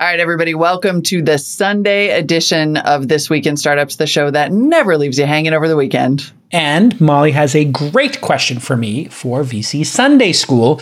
[0.00, 4.30] All right, everybody, welcome to the Sunday edition of This Week in Startups, the show
[4.30, 6.32] that never leaves you hanging over the weekend.
[6.50, 10.80] And Molly has a great question for me for VC Sunday School.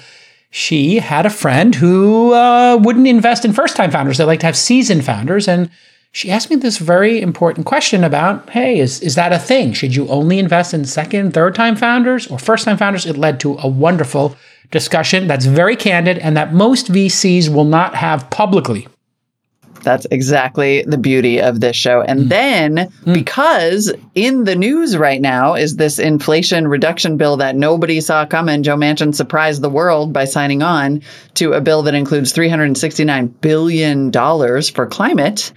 [0.51, 4.19] She had a friend who uh, wouldn't invest in first time founders.
[4.19, 5.49] They like to have seasoned founders.
[5.49, 5.69] And
[6.13, 9.73] she asked me this very important question about hey, is, is that a thing?
[9.73, 13.05] Should you only invest in second, third time founders or first time founders?
[13.05, 14.37] It led to a wonderful
[14.71, 18.87] discussion that's very candid and that most VCs will not have publicly.
[19.89, 22.03] That's exactly the beauty of this show.
[22.03, 22.29] And mm.
[22.29, 23.15] then, mm.
[23.15, 28.63] because in the news right now is this inflation reduction bill that nobody saw coming,
[28.63, 31.01] Joe Manchin surprised the world by signing on
[31.37, 34.13] to a bill that includes $369 billion
[34.75, 35.53] for climate.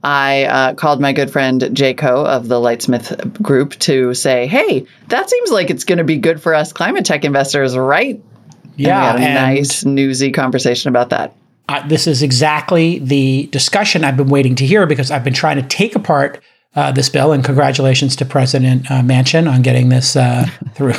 [0.00, 4.86] I uh, called my good friend Jay Koh of the Lightsmith Group to say, hey,
[5.08, 8.22] that seems like it's going to be good for us climate tech investors, right?
[8.76, 9.10] Yeah.
[9.10, 11.34] And we had a nice, newsy conversation about that
[11.80, 15.62] this is exactly the discussion I've been waiting to hear because I've been trying to
[15.62, 16.42] take apart
[16.74, 17.32] uh, this bill.
[17.32, 20.94] And congratulations to President uh, Manchin on getting this uh, through,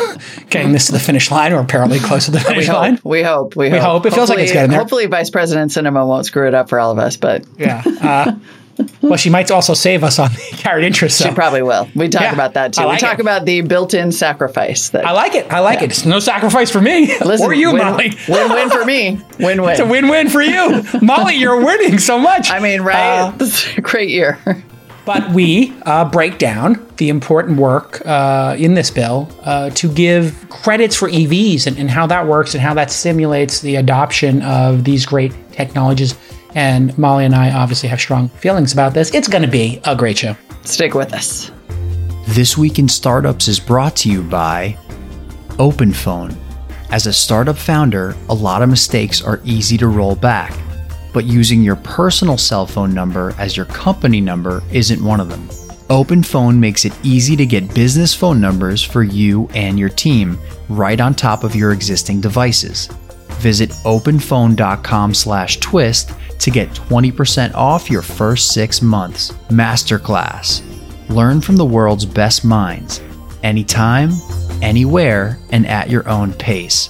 [0.50, 2.96] getting this to the finish line, or apparently close to the finish we line.
[2.96, 3.56] Hope, we hope.
[3.56, 4.04] We, we hope.
[4.04, 4.06] hope.
[4.06, 4.80] It feels like it's getting there.
[4.80, 7.18] Hopefully, Vice President Sinema won't screw it up for all of us.
[7.18, 8.36] But yeah.
[9.02, 11.18] Well, she might also save us on the carried interest.
[11.18, 11.30] So.
[11.30, 11.88] She probably will.
[11.96, 12.84] We talk yeah, about that too.
[12.84, 13.22] Like we talk it.
[13.22, 14.90] about the built-in sacrifice.
[14.90, 15.52] That, I like it.
[15.52, 15.86] I like yeah.
[15.86, 15.92] it.
[15.92, 18.14] It's no sacrifice for me Listen, or you, win, Molly.
[18.28, 19.22] Win-win for me.
[19.40, 19.70] Win-win.
[19.70, 21.36] It's a win-win for you, Molly.
[21.36, 22.50] You're winning so much.
[22.50, 23.22] I mean, right?
[23.22, 24.40] Uh, this is a great year.
[25.06, 30.48] but we uh, break down the important work uh, in this bill uh, to give
[30.50, 34.84] credits for EVs and, and how that works and how that stimulates the adoption of
[34.84, 36.16] these great technologies
[36.56, 39.14] and Molly and I obviously have strong feelings about this.
[39.14, 40.36] It's going to be a great show.
[40.64, 41.52] Stick with us.
[42.28, 44.78] This Week in Startups is brought to you by
[45.58, 46.36] OpenPhone.
[46.90, 50.58] As a startup founder, a lot of mistakes are easy to roll back,
[51.14, 55.48] but using your personal cell phone number as your company number isn't one of them.
[55.90, 61.02] OpenPhone makes it easy to get business phone numbers for you and your team right
[61.02, 62.88] on top of your existing devices.
[63.42, 66.14] Visit openphone.com/twist
[66.44, 69.32] to get 20% off your first 6 months.
[69.50, 70.62] Masterclass.
[71.10, 73.02] Learn from the world's best minds,
[73.44, 74.12] anytime,
[74.62, 76.90] anywhere, and at your own pace.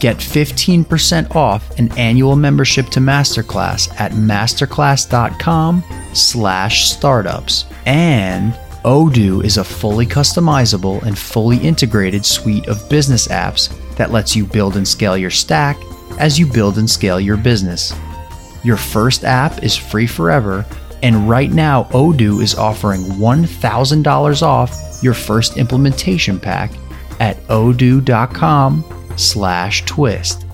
[0.00, 7.66] Get 15% off an annual membership to Masterclass at masterclass.com slash startups.
[7.86, 8.52] And
[8.84, 14.44] Odoo is a fully customizable and fully integrated suite of business apps that lets you
[14.44, 15.78] build and scale your stack
[16.18, 17.92] as you build and scale your business.
[18.64, 20.64] Your first app is free forever,
[21.02, 26.72] and right now Odoo is offering $1,000 off your first implementation pack
[27.20, 28.84] at odoo.com
[29.16, 30.46] slash twist.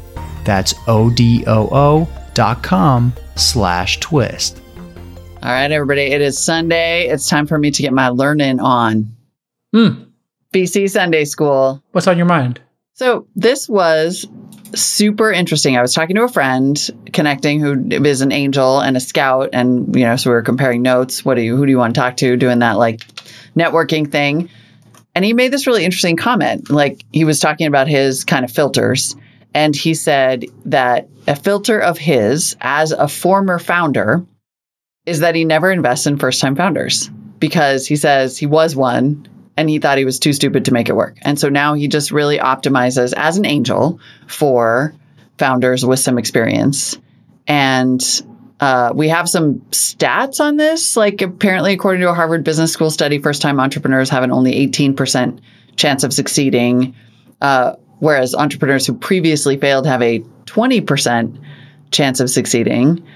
[0.45, 4.61] That's O-D-O-O dot com slash twist.
[5.43, 6.03] All right, everybody.
[6.03, 7.07] It is Sunday.
[7.09, 9.15] It's time for me to get my learning on.
[9.73, 10.05] Hmm.
[10.53, 11.83] VC Sunday School.
[11.93, 12.61] What's on your mind?
[13.01, 14.29] So this was
[14.75, 15.75] super interesting.
[15.75, 16.79] I was talking to a friend
[17.15, 20.83] connecting who is an angel and a scout, and you know, so we were comparing
[20.83, 21.25] notes.
[21.25, 22.37] What do you who do you want to talk to?
[22.37, 23.01] Doing that like
[23.57, 24.51] networking thing.
[25.15, 26.69] And he made this really interesting comment.
[26.69, 29.17] Like he was talking about his kind of filters.
[29.55, 34.27] And he said that a filter of his as a former founder
[35.07, 39.27] is that he never invests in first time founders because he says he was one
[39.61, 41.19] and he thought he was too stupid to make it work.
[41.21, 44.95] And so now he just really optimizes as an angel for
[45.37, 46.99] founders with some experience.
[47.47, 48.03] And
[48.59, 50.97] uh, we have some stats on this.
[50.97, 54.67] Like, apparently, according to a Harvard Business School study, first time entrepreneurs have an only
[54.67, 55.41] 18%
[55.77, 56.95] chance of succeeding,
[57.43, 61.39] uh, whereas entrepreneurs who previously failed have a 20%
[61.91, 63.07] chance of succeeding,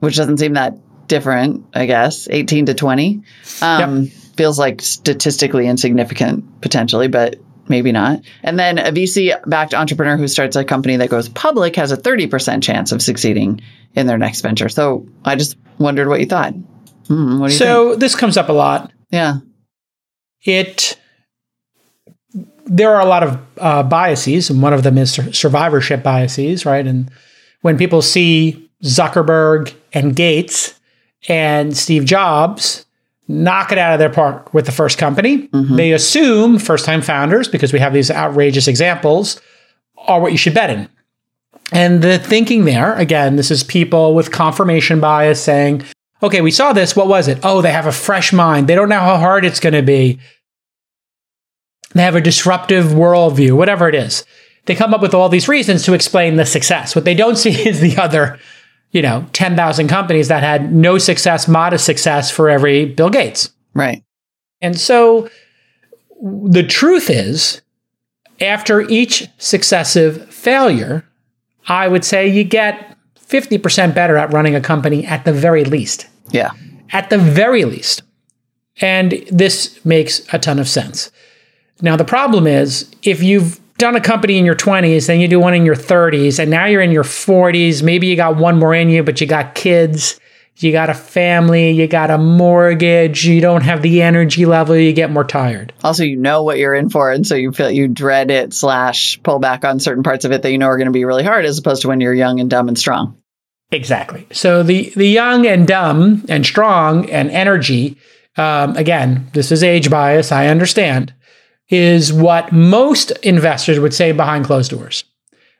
[0.00, 0.78] which doesn't seem that
[1.08, 3.22] different, I guess, 18 to 20.
[3.60, 7.36] Um, yep feels like statistically insignificant potentially, but
[7.68, 8.22] maybe not.
[8.42, 11.96] And then a VC backed entrepreneur who starts a company that goes public has a
[11.96, 13.60] 30% chance of succeeding
[13.94, 14.68] in their next venture.
[14.68, 16.54] So I just wondered what you thought.
[17.08, 18.00] Hmm, what so think?
[18.00, 18.92] this comes up a lot.
[19.10, 19.38] Yeah.
[20.44, 20.96] It,
[22.64, 26.86] there are a lot of uh, biases, and one of them is survivorship biases, right?
[26.86, 27.10] And
[27.62, 30.78] when people see Zuckerberg and Gates
[31.28, 32.86] and Steve Jobs,
[33.28, 35.48] knock it out of their park with the first company.
[35.48, 35.76] Mm-hmm.
[35.76, 39.40] They assume first time founders, because we have these outrageous examples,
[39.96, 40.88] are what you should bet in.
[41.70, 45.84] And the thinking there, again, this is people with confirmation bias saying,
[46.22, 46.96] okay, we saw this.
[46.96, 47.40] What was it?
[47.42, 48.66] Oh, they have a fresh mind.
[48.66, 50.18] They don't know how hard it's going to be.
[51.94, 54.24] They have a disruptive worldview, whatever it is.
[54.64, 56.94] They come up with all these reasons to explain the success.
[56.94, 58.38] What they don't see is the other
[58.90, 63.50] you know, 10,000 companies that had no success, modest success for every Bill Gates.
[63.74, 64.02] Right.
[64.60, 65.28] And so
[66.22, 67.62] the truth is,
[68.40, 71.04] after each successive failure,
[71.66, 76.06] I would say you get 50% better at running a company at the very least.
[76.30, 76.52] Yeah.
[76.92, 78.02] At the very least.
[78.80, 81.10] And this makes a ton of sense.
[81.82, 85.40] Now, the problem is if you've done a company in your 20s, then you do
[85.40, 88.74] one in your 30s, and now you're in your 40s, maybe you got one more
[88.74, 90.20] in you, but you got kids,
[90.56, 94.92] you got a family, you got a mortgage, you don't have the energy level, you
[94.92, 95.72] get more tired.
[95.84, 99.22] Also, you know what you're in for, and so you feel you dread it slash
[99.22, 101.24] pull back on certain parts of it that you know are going to be really
[101.24, 103.16] hard, as opposed to when you're young and dumb and strong.
[103.70, 104.26] Exactly.
[104.32, 107.98] So the the young and dumb and strong and energy,
[108.36, 110.32] um, again, this is age bias.
[110.32, 111.12] I understand,
[111.70, 115.04] is what most investors would say behind closed doors.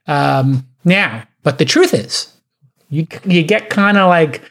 [0.07, 2.33] Um, now, but the truth is,
[2.91, 4.43] you you get kind of like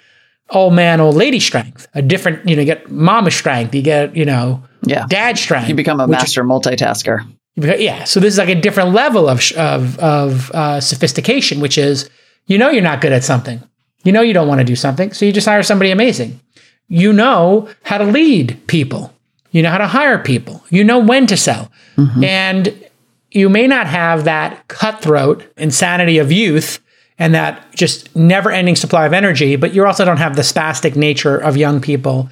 [0.52, 1.88] old man, old lady strength.
[1.96, 3.74] A different, you know, you get mama strength.
[3.76, 5.06] You get, you know, Yeah.
[5.10, 5.68] dad strength.
[5.70, 7.26] You become a master multitasker.
[7.56, 8.04] yeah.
[8.04, 12.10] So this is like a different level of of of uh, sophistication, which is
[12.46, 13.62] you know you're not good at something.
[14.04, 16.40] You know you don't want to do something, so you just hire somebody amazing.
[16.88, 19.12] You know how to lead people.
[19.58, 20.64] You know how to hire people.
[20.70, 22.24] You know when to sell, mm-hmm.
[22.24, 22.86] and
[23.32, 26.80] you may not have that cutthroat insanity of youth
[27.18, 30.96] and that just never ending supply of energy, but you also don't have the spastic
[30.96, 32.30] nature of young people.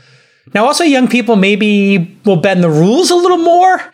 [0.53, 3.91] Now, also, young people maybe will bend the rules a little more.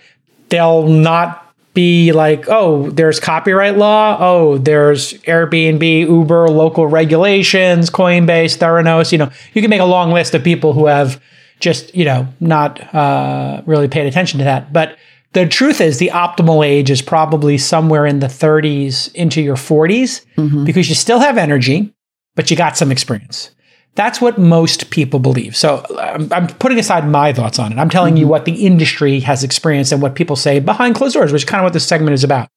[0.50, 4.18] They'll not be like, oh, there's copyright law.
[4.19, 9.13] Oh, there's Airbnb, Uber, local regulations, Coinbase, Theranos.
[9.13, 11.22] You know, you can make a long list of people who have
[11.61, 14.73] just, you know, not uh, really paid attention to that.
[14.73, 14.97] But
[15.33, 20.25] the truth is, the optimal age is probably somewhere in the 30s into your 40s
[20.35, 20.65] mm-hmm.
[20.65, 21.93] because you still have energy,
[22.35, 23.51] but you got some experience.
[23.95, 25.55] That's what most people believe.
[25.55, 27.77] So I'm, I'm putting aside my thoughts on it.
[27.77, 28.31] I'm telling you mm-hmm.
[28.31, 31.61] what the industry has experienced and what people say behind closed doors, which is kind
[31.61, 32.49] of what this segment is about.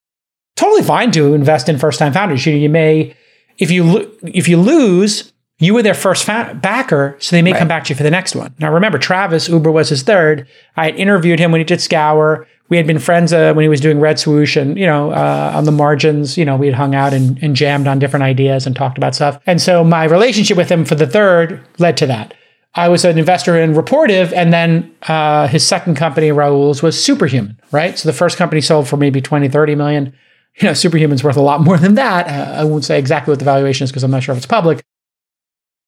[0.57, 2.47] Totally fine to invest in first time founders.
[2.47, 3.17] You, you may,
[3.59, 7.53] if you lo- if you lose, you were their first fa- backer, so they may
[7.53, 8.55] come back to you for the next one.
[8.59, 10.49] Now remember, Travis Uber was his third.
[10.77, 12.47] I had interviewed him when he did Scour.
[12.71, 15.53] We had been friends uh, when he was doing Red Swoosh, and you know, uh,
[15.55, 18.67] on the margins, you know, we had hung out and, and jammed on different ideas
[18.67, 19.39] and talked about stuff.
[19.47, 22.35] And so my relationship with him for the third led to that.
[22.77, 27.61] I was an investor in Rapportive, and then uh, his second company, Rahul's, was Superhuman,
[27.71, 27.97] right?
[27.97, 30.13] So the first company sold for maybe 20, 30 million.
[30.61, 32.29] You know, Superhuman's worth a lot more than that.
[32.29, 34.47] Uh, I won't say exactly what the valuation is because I'm not sure if it's
[34.47, 34.85] public.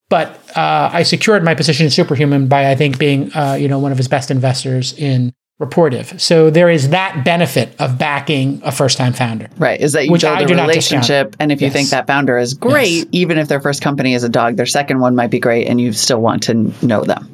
[0.09, 3.79] But uh, I secured my position in Superhuman by, I think, being, uh, you know,
[3.79, 6.21] one of his best investors in Rapportive.
[6.21, 9.49] So there is that benefit of backing a first-time founder.
[9.57, 9.81] Right.
[9.81, 11.73] Is that you Which build I a do relationship, and if you Yes.
[11.73, 13.07] think that founder is great, Yes.
[13.13, 15.81] even if their first company is a dog, their second one might be great, and
[15.81, 17.27] you still want to know them.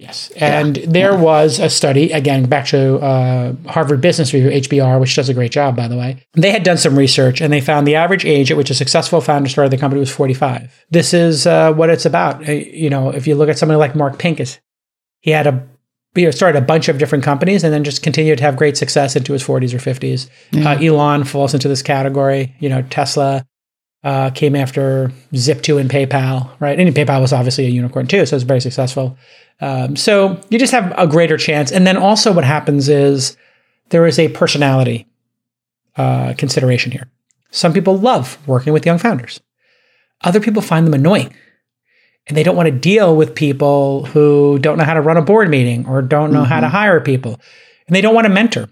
[0.00, 0.30] Yes.
[0.36, 5.28] And there was a study, again, back to uh, Harvard Business Review, HBR, which does
[5.28, 6.24] a great job, by the way.
[6.32, 9.20] They had done some research and they found the average age at which a successful
[9.20, 10.86] founder started the company was 45.
[10.88, 12.48] This is uh, what it's about.
[12.48, 14.58] Uh, You know, if you look at somebody like Mark Pincus,
[15.20, 15.68] he had a
[16.14, 18.76] you know, started a bunch of different companies and then just continued to have great
[18.78, 20.28] success into his 40s or 50s.
[20.66, 22.56] Uh, Elon falls into this category.
[22.58, 23.46] You know, Tesla
[24.02, 26.78] uh, came after Zip2 and PayPal, right?
[26.78, 29.18] And PayPal was obviously a unicorn too, so it's very successful.
[29.60, 31.70] Um, so you just have a greater chance.
[31.70, 33.36] And then also, what happens is
[33.90, 35.06] there is a personality
[35.96, 37.10] uh, consideration here.
[37.50, 39.40] Some people love working with young founders.
[40.22, 41.34] Other people find them annoying,
[42.26, 45.22] and they don't want to deal with people who don't know how to run a
[45.22, 47.40] board meeting or don't know how to hire people,
[47.86, 48.68] and they don't want to mentor.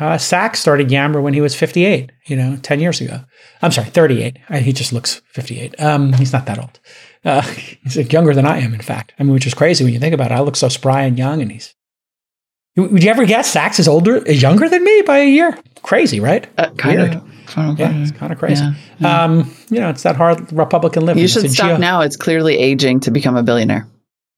[0.00, 3.20] Uh, Sacks started Yammer when he was 58, you know, 10 years ago.
[3.60, 4.38] I'm sorry, 38.
[4.48, 5.78] Uh, He just looks 58.
[5.80, 6.80] Um, he's not that old.
[7.24, 7.42] Uh,
[7.82, 9.12] he's like younger than I am, in fact.
[9.18, 10.34] I mean, which is crazy when you think about it.
[10.34, 11.74] I look so spry and young, and he's.
[12.76, 15.58] Would you ever guess Sacks is older, is younger than me by a year?
[15.82, 16.46] Crazy, right?
[16.56, 17.14] Uh, kind Weird.
[17.16, 17.24] of.
[17.46, 18.64] Kind of Yeah, it's kind of crazy.
[19.00, 21.20] Yeah, Um, you know, it's that hard Republican living.
[21.20, 22.00] You should stop geo- now.
[22.02, 23.88] It's clearly aging to become a billionaire.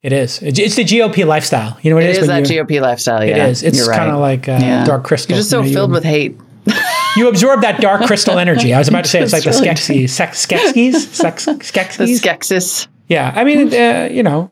[0.03, 0.43] It is.
[0.43, 1.79] It's the GOP lifestyle.
[1.83, 3.25] You know what It it is that GOP lifestyle.
[3.25, 3.63] Yeah, it is.
[3.63, 4.21] It's kind of right.
[4.21, 4.85] like uh, Yeah.
[4.85, 5.33] dark crystal.
[5.35, 6.39] You're just so You know, you- filled with hate.
[7.15, 8.73] You absorb that dark crystal energy.
[8.73, 10.09] I was about to say it's like the Skeksis.
[10.09, 10.95] Sex, Skeksis?
[10.95, 12.21] Sex, The Skeksis?
[12.21, 12.87] skexis.
[13.07, 14.51] Yeah, I mean, uh, you know.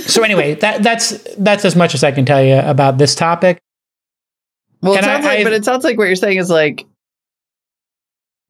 [0.00, 3.58] so anyway, that that's that's as much as I can tell you about this topic.
[4.80, 6.86] Well, it I- like, I- but it sounds like what you're saying is like,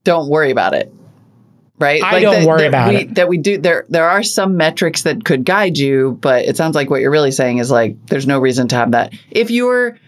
[0.05, 0.93] don't worry about it,
[1.83, 2.03] right?
[2.03, 3.15] I like don't that- worry that about we, it.
[3.17, 3.59] That we do.
[3.59, 7.11] There, there are some metrics that could guide you, but it sounds like what you're
[7.11, 9.13] really saying is like, there's no reason to have that.
[9.31, 9.99] If you're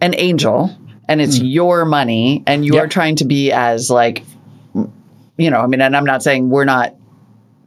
[0.00, 0.76] an angel
[1.08, 1.52] and it's mm.
[1.52, 2.74] your money, and you.
[2.74, 2.84] Yep.
[2.84, 4.22] are trying to be as like,
[5.36, 6.94] you know, I mean, and I'm not saying we're not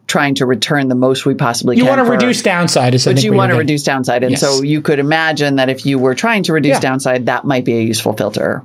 [0.08, 1.94] trying to return the most we possibly You can.
[1.94, 4.24] You want to reduce downside, is but you want to reduce downside.
[4.24, 4.42] And Yes.
[4.42, 6.80] so you could imagine that if you were trying to reduce Yeah.
[6.80, 8.64] downside, that might be a useful filter.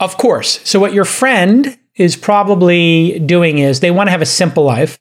[0.00, 0.60] Of course.
[0.64, 4.98] So what your friend is probably doing is they want to have a simple life.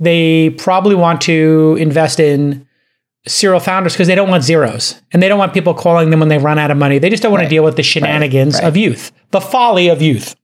[0.00, 2.66] They probably want to invest in
[3.26, 6.28] serial founders because they don't want zeros and they don't want people calling them when
[6.28, 6.98] they run out of money.
[6.98, 7.48] They just don't want Right.
[7.48, 8.64] to deal with the shenanigans right.
[8.64, 10.34] of youth, the folly of youth.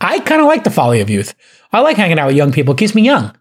[0.00, 1.34] I kind of like the folly of youth.
[1.72, 2.74] I like hanging out with young people.
[2.74, 3.36] It keeps me young.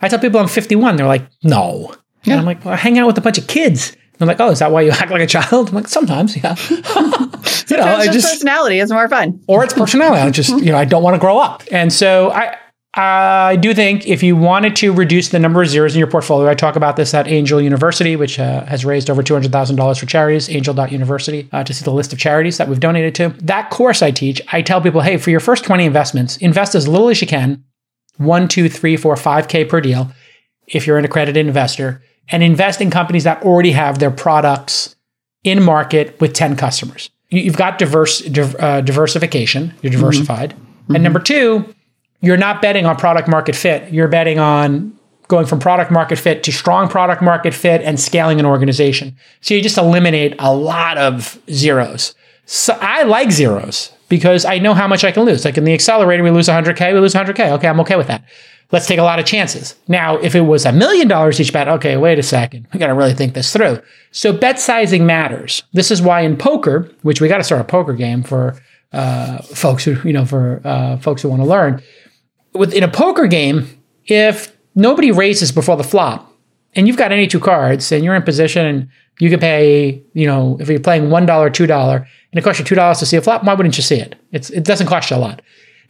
[0.00, 0.96] I tell people I'm 51.
[0.96, 1.94] They're like, no.
[2.24, 3.96] And I'm like, well, I hang out with a bunch of kids.
[4.18, 5.68] They're like, oh, is that why you act like a child?
[5.68, 6.54] I'm like, sometimes, yeah.
[7.70, 9.40] you know, Sometimes I just, just personality is more fun.
[9.46, 10.20] or it's personality.
[10.22, 11.62] I just, you know, I don't want to grow up.
[11.70, 12.56] And so I,
[12.94, 16.50] I do think if you wanted to reduce the number of zeros in your portfolio,
[16.50, 20.50] I talk about this at Angel University, which uh, has raised over $200,000 for charities,
[20.50, 23.30] angel.university, uh, to see the list of charities that we've donated to.
[23.42, 26.86] That course I teach, I tell people, hey, for your first 20 investments, invest as
[26.86, 27.64] little as you can,
[28.18, 30.12] one, two, three, four, five K per deal,
[30.66, 34.96] if you're an accredited investor, and invest in companies that already have their products
[35.44, 37.10] in market with 10 customers.
[37.32, 40.54] You- You've got diverse div- uh, diversification, you're diversified.
[40.94, 41.64] And number two,
[42.20, 43.92] you're not betting on product market fit.
[43.92, 44.92] You're betting on
[45.28, 49.16] going from product market fit to strong product market fit and scaling an organization.
[49.40, 52.14] So you just eliminate a lot of zeros.
[52.44, 55.44] So I like zeros because I know how much I can lose.
[55.44, 57.50] Like in the accelerator, we lose 100K, we lose 100K.
[57.52, 58.22] Okay, I'm okay with that.
[58.72, 59.74] Let's take a lot of chances.
[59.86, 62.66] Now, if it was a million dollars each bet, okay, wait a second.
[62.72, 63.80] We got to really think this through.
[64.10, 65.62] So bet sizing matters.
[65.74, 68.56] This is why in poker, which we got to start a poker game for
[68.92, 71.82] uh, folks who, you know, for uh, folks who want to learn.
[72.54, 76.30] Within a poker game, if nobody raises before the flop,
[76.74, 78.88] and you've got any two cards, and you're in position, and
[79.18, 82.58] you can pay, you know, if you're playing one dollar, two dollar, and it costs
[82.58, 84.16] you two dollars to see a flop, why wouldn't you see it?
[84.32, 85.42] It's it doesn't cost you a lot.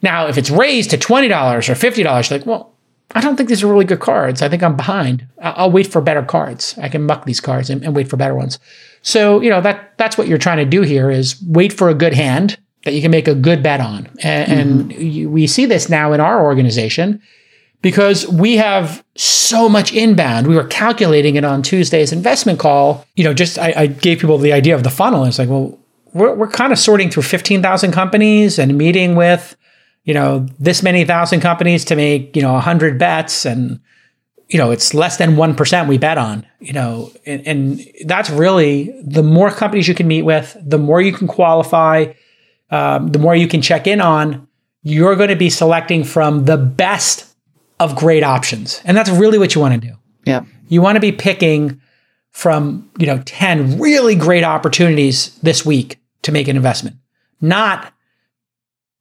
[0.02, 2.71] Now, if it's raised to twenty dollars or fifty dollars, you're like, well,
[3.14, 4.42] I don't think these are really good cards.
[4.42, 5.26] I think I'm behind.
[5.40, 6.76] I'll wait for better cards.
[6.78, 8.58] I can muck these cards and, and wait for better ones.
[9.02, 11.94] So you know that that's what you're trying to do here is wait for a
[11.94, 15.66] good hand that you can make a good bet on, and, and you, we see
[15.66, 17.22] this now in our organization
[17.82, 20.46] because we have so much inbound.
[20.46, 23.04] We were calculating it on Tuesday's investment call.
[23.16, 25.24] You know, just I, I gave people the idea of the funnel.
[25.24, 25.78] It's like, well,
[26.14, 29.56] we're, we're kind of sorting through 15,000 companies and meeting with,
[30.04, 33.44] you know, this many thousand companies to make, you know, 100 bets.
[33.46, 33.80] And,
[34.48, 38.94] you know, it's less than 1% we bet on, you know, and, and that's really
[39.02, 42.12] the more companies you can meet with, the more you can qualify,
[42.70, 44.46] um, the more you can check in on,
[44.82, 47.32] you're going to be selecting from the best
[47.78, 48.80] of great options.
[48.84, 49.94] And that's really what you want to do.
[50.24, 50.44] Yeah.
[50.68, 51.80] You want to be picking
[52.30, 56.96] from, you know, 10 really great opportunities this week to make an investment,
[57.40, 57.92] not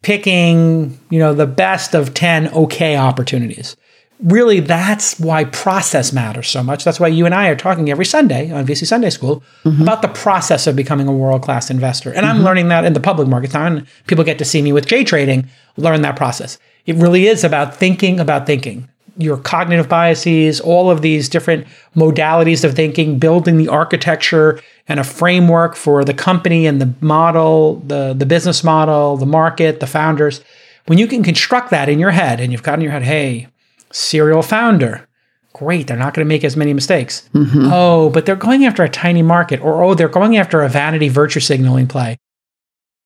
[0.01, 3.75] picking, you know, the best of 10 okay opportunities.
[4.23, 6.83] Really, that's why process matters so much.
[6.83, 9.81] That's why you and I are talking every Sunday on VC Sunday School mm-hmm.
[9.81, 12.13] about the process of becoming a world class investor.
[12.13, 12.45] And I'm mm-hmm.
[12.45, 15.03] learning that in the public markets now, and people get to see me with J
[15.03, 16.59] trading, learn that process.
[16.85, 18.87] It really is about thinking about thinking.
[19.17, 25.03] Your cognitive biases, all of these different modalities of thinking, building the architecture and a
[25.03, 30.41] framework for the company and the model, the, the business model, the market, the founders.
[30.85, 33.47] When you can construct that in your head and you've got in your head, hey,
[33.91, 35.07] serial founder,
[35.53, 37.29] great, they're not going to make as many mistakes.
[37.33, 37.69] Mm-hmm.
[37.71, 41.09] Oh, but they're going after a tiny market, or oh, they're going after a vanity
[41.09, 42.17] virtue signaling play.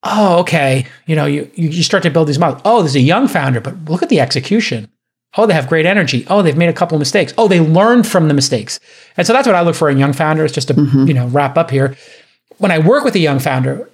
[0.04, 0.86] Oh, okay.
[1.08, 2.62] You know, you, you you start to build these models.
[2.64, 4.88] Oh, there's a young founder, but look at the execution.
[5.38, 6.25] Oh, they have great energy.
[6.30, 7.34] Oh, they've made a couple of mistakes.
[7.38, 8.80] Oh, they learned from the mistakes.
[9.18, 10.75] And so that's what I look for in young founders, just to,
[11.06, 11.96] you know, wrap up here.
[12.58, 13.89] When I work with a young founder,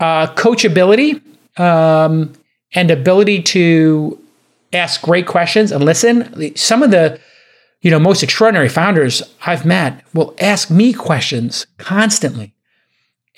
[0.00, 1.22] uh, coachability
[1.58, 2.32] um,
[2.74, 4.18] and ability to
[4.72, 6.54] ask great questions and listen.
[6.56, 7.18] Some of the
[7.80, 12.54] you know most extraordinary founders I've met will ask me questions constantly.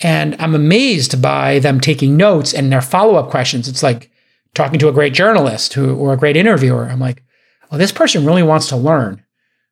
[0.00, 3.66] And I'm amazed by them taking notes and their follow-up questions.
[3.66, 4.11] It's like
[4.55, 6.88] talking to a great journalist who or a great interviewer.
[6.88, 7.23] I'm like,
[7.71, 9.25] well, this person really wants to learn.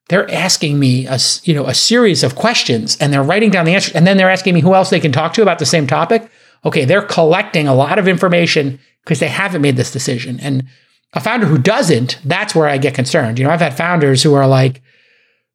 [0.09, 3.75] They're asking me a you know a series of questions and they're writing down the
[3.75, 5.87] answers and then they're asking me who else they can talk to about the same
[5.87, 6.31] topic.
[6.65, 10.39] Okay, they're collecting a lot of information because they haven't made this decision.
[10.41, 10.65] And
[11.13, 13.39] a founder who doesn't, that's where I get concerned.
[13.39, 14.83] You know, I've had founders who are like,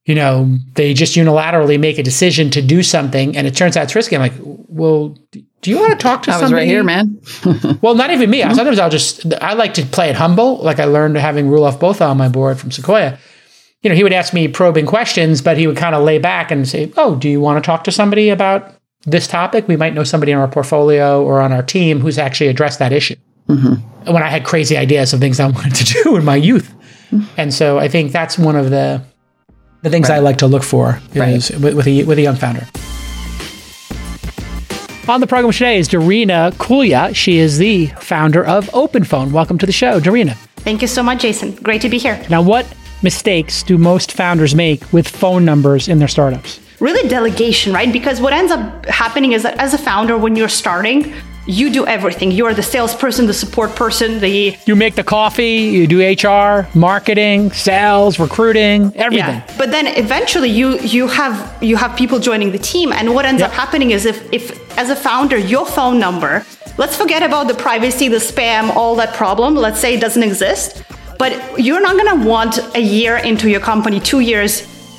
[0.06, 3.84] you know, they just unilaterally make a decision to do something and it turns out
[3.84, 4.16] it's risky.
[4.16, 6.66] I'm like, well, do you want to talk to I was somebody?
[6.66, 7.22] right here, man.
[7.82, 8.42] Well, not even me.
[8.42, 10.58] Sometimes I'll just, I like to play it humble.
[10.58, 13.18] Like I learned having Roelof Botha on my board from Sequoia.
[13.82, 16.52] You know, he would ask me probing questions, but he would kind of lay back
[16.52, 19.68] and say, oh, do you want to talk to somebody about this topic?
[19.68, 22.92] We might know somebody in our portfolio or on our team who's actually addressed that
[22.92, 23.16] issue.
[23.48, 24.12] Mm-hmm.
[24.12, 26.74] When I had crazy ideas of things I wanted to do in my youth.
[27.12, 27.26] Mm-hmm.
[27.38, 29.04] And so I think that's one of the
[29.82, 32.68] the things I like to look for is with, with a with a young founder.
[35.08, 37.14] On the program today is Darina Kulia.
[37.16, 39.32] She is the founder of OpenPhone.
[39.32, 40.36] Welcome to the show, Darina.
[40.58, 41.56] Thank you so much, Jason.
[41.56, 42.24] Great to be here.
[42.30, 42.72] Now, what
[43.02, 46.60] mistakes do most founders make with phone numbers in their startups?
[46.80, 47.92] Really, delegation, right?
[47.92, 51.14] Because what ends up happening is that as a founder, when you're starting,
[51.48, 52.32] you do everything.
[52.32, 57.52] You're the salesperson, the support person, the You make the coffee, you do HR, marketing,
[57.52, 59.42] sales, recruiting, everything.
[59.42, 59.56] yeah.
[59.58, 63.42] But then eventually, you you have you have people joining the team, and what ends
[63.42, 63.50] Yep.
[63.50, 64.44] up happening is if if
[64.78, 66.46] as a founder, your phone number,
[66.78, 69.56] let's forget about the privacy, the spam, all that problem.
[69.56, 70.84] Let's say it doesn't exist,
[71.18, 71.32] but
[71.66, 74.52] you're not gonna want a year into your company, two years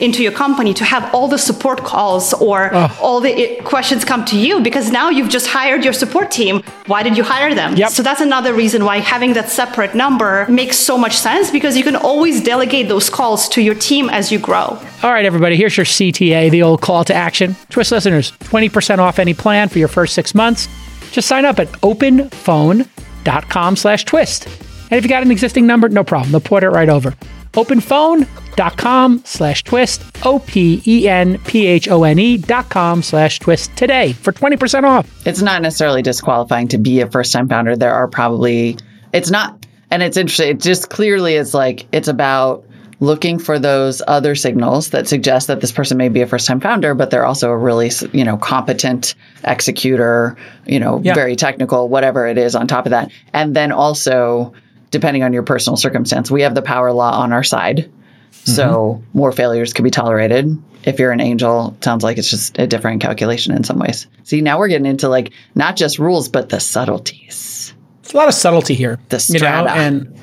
[0.02, 2.99] into your company to have all the support calls or ah.
[3.00, 6.61] all the questions come to you because now you've just hired your support team.
[6.87, 7.76] Why did you hire them?
[7.76, 7.90] Yep.
[7.90, 11.85] So that's another reason why having that separate number makes so much sense because you
[11.85, 14.76] can always delegate those calls to your team as you grow.
[15.02, 17.54] All right, everybody, here's your CTA, the old call to action.
[17.71, 20.68] Twist listeners, 20% off any plan for your first six months.
[21.12, 24.47] Just sign up at openphone.com slash twist.
[24.90, 26.32] And if you got an existing number, no problem.
[26.32, 27.14] They'll port it right over.
[27.54, 30.02] Openphone.com slash twist.
[30.25, 34.32] O P E N P H O N E dot com slash twist today for
[34.32, 35.26] 20% off.
[35.26, 37.76] it's not necessarily disqualifying to be a first time founder.
[37.76, 38.76] There are probably,
[39.12, 40.49] it's not, and it's interesting.
[40.50, 42.64] It just clearly is like, it's about
[43.00, 46.61] looking for those other signals that suggest that this person may be a first time
[46.61, 51.14] founder, but they're also a really, you know, competent executor, you know, Yeah.
[51.14, 53.11] very technical, whatever it is on top of that.
[53.32, 54.52] And then also,
[54.92, 57.90] depending on your personal circumstance, we have the power law on our side.
[58.30, 59.18] So mm-hmm.
[59.18, 60.56] more failures could be tolerated.
[60.84, 64.06] If you're an angel, sounds like it's just a different calculation in some ways.
[64.25, 67.75] See, now we're getting into like not just rules, but the subtleties.
[68.00, 68.99] It's a lot of subtlety here.
[69.08, 70.18] The you know, and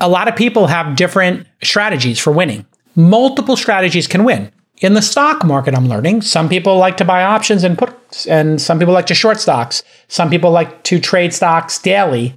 [0.00, 2.66] a lot of people have different strategies for winning.
[2.94, 4.50] Multiple strategies can win.
[4.80, 8.60] In the stock market, I'm learning some people like to buy options and puts, and
[8.60, 9.82] some people like to short stocks.
[10.06, 12.36] Some people like to trade stocks daily.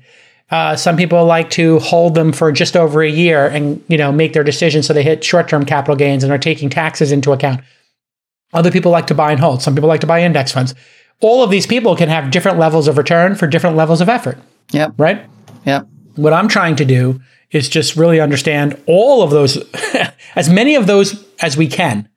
[0.52, 4.12] Uh, some people like to hold them for just over a year and you know
[4.12, 7.62] make their decisions so they hit short-term capital gains and are taking taxes into account.
[8.54, 9.62] Other people like to buy and hold.
[9.62, 10.76] Some people like to buy index funds.
[11.22, 14.38] All of these people can have different levels of return for different levels of effort,
[14.72, 14.94] Yep.
[14.98, 15.26] right?
[15.66, 15.88] Yep.
[16.16, 19.58] What I'm trying to do is just really understand all of those,
[20.36, 22.10] as many of those as we can.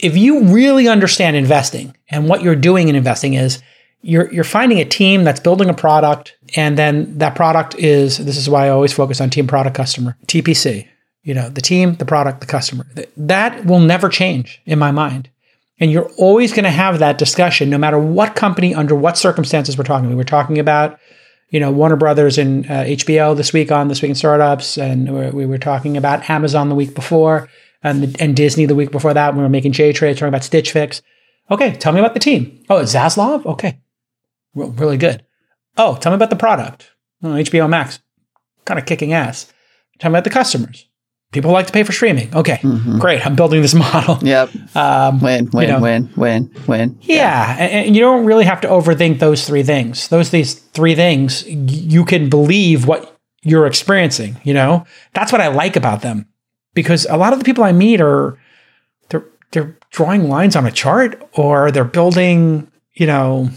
[0.00, 3.62] If you really understand investing and what you're doing in investing is
[4.00, 8.36] you're, you're finding a team that's building a product, and then that product is this
[8.36, 10.88] is why I always focus on team product customer, TPC.
[11.22, 12.86] You know, the team, the product, the customer.
[13.16, 15.28] That will never change in my mind.
[15.80, 19.76] And you're always going to have that discussion no matter what company, under what circumstances
[19.76, 20.08] we're talking.
[20.08, 20.98] We were talking about
[21.50, 25.14] you know Warner Brothers and uh, HBO this week on This Week in Startups, and
[25.14, 27.48] we we were talking about Amazon the week before,
[27.82, 29.34] and the, and Disney the week before that.
[29.34, 31.02] We were making J Trade, talking about Stitch Fix.
[31.50, 32.64] Okay, tell me about the team.
[32.68, 33.44] Oh, it's Zaslav.
[33.46, 33.80] Okay,
[34.54, 35.24] really good.
[35.76, 36.90] Oh, tell me about the product.
[37.22, 38.00] Oh, HBO Max,
[38.64, 39.52] kind of kicking ass.
[39.98, 40.86] Tell me about the customers.
[41.30, 42.34] People like to pay for streaming.
[42.34, 42.58] Okay,
[42.98, 43.24] great.
[43.26, 44.18] I'm building this model.
[44.22, 44.50] Yep.
[44.74, 45.80] Um, Win, win, know.
[45.80, 46.98] win, win, win.
[47.02, 50.08] yeah, and, and you don't really have to overthink those three things.
[50.08, 54.40] Those these three things, you can believe what you're experiencing.
[54.42, 56.26] You know, that's what I like about them,
[56.72, 58.38] because a lot of the people I meet are
[59.10, 63.50] they're they're drawing lines on a chart, or they're building, you know,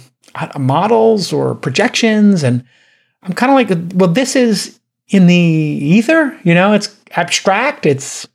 [0.57, 2.63] models or projections, and
[3.23, 6.37] I'm kind of like, well, this is in the ether.
[6.43, 7.85] You know, it's abstract.
[7.85, 8.27] It's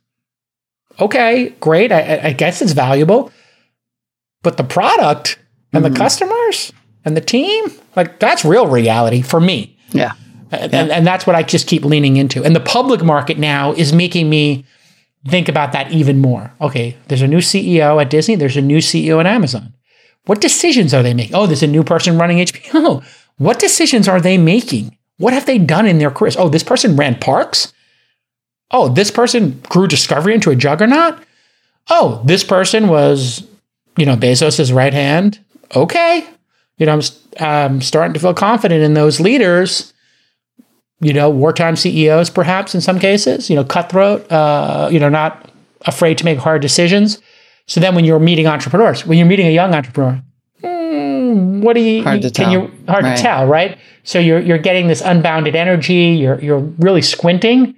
[0.99, 1.91] okay, great.
[1.91, 3.31] I, I- guess it's valuable
[4.47, 5.39] but the product
[5.73, 5.97] and the mm-hmm.
[5.97, 6.71] customers
[7.03, 7.65] and the team
[7.97, 10.13] like that's real reality for me Yeah.
[10.51, 13.73] and, and, and that's what i just keep leaning into and the public market now
[13.73, 14.65] is making me
[15.27, 18.77] think about that even more okay there's a new ceo at disney there's a new
[18.77, 19.73] ceo at amazon
[20.27, 21.35] what decisions are they making?
[21.35, 23.03] Oh there's a new person running hbo
[23.37, 24.97] what decisions are they making?
[25.17, 26.37] What have they done in their careers?
[26.37, 27.73] Oh this person ran parks?
[28.71, 31.19] Oh this person grew discovery into a juggernaut?
[31.89, 33.47] Oh this person was
[33.97, 35.39] you know, Bezos' right hand.
[35.75, 36.25] Okay.
[36.77, 37.01] You know, I'm,
[37.39, 39.93] I'm starting to feel confident in those leaders,
[41.01, 45.51] you know, wartime CEOs, perhaps in some cases, you know, cutthroat, uh, you know, not
[45.81, 47.19] afraid to make hard decisions.
[47.67, 50.21] So then when you're meeting entrepreneurs, when you're meeting a young entrepreneur,
[50.63, 52.51] hmm, what do you, Hard to can tell.
[52.51, 53.15] you, hard Right.
[53.17, 53.77] to tell, right?
[54.03, 56.17] So you're, you're getting this unbounded energy.
[56.19, 57.75] You're, you're really squinting.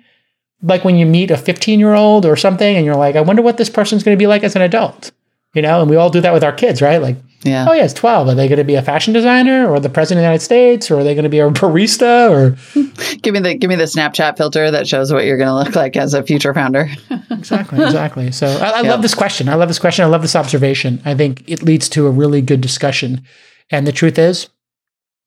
[0.61, 3.41] Like when you meet a 15 year old or something and you're like, I wonder
[3.41, 5.11] what this person's going to be like as an adult
[5.55, 7.65] you know and we all do that with our kids right like Yeah.
[7.67, 8.27] Oh yeah, it's twelve.
[8.27, 10.91] Are they going to be a fashion designer or the president of the United States,
[10.91, 12.29] or are they going to be a barista?
[12.29, 12.55] Or
[13.23, 15.75] Give me the give me the Snapchat filter that shows what you're going to look
[15.75, 16.91] like as a future founder.
[17.39, 18.31] exactly, exactly.
[18.31, 18.91] So I, I Yeah.
[18.91, 19.49] love this question.
[19.49, 20.05] I love this question.
[20.05, 21.01] I love this observation.
[21.05, 23.23] I think it leads to a really good discussion.
[23.71, 24.49] And the truth is,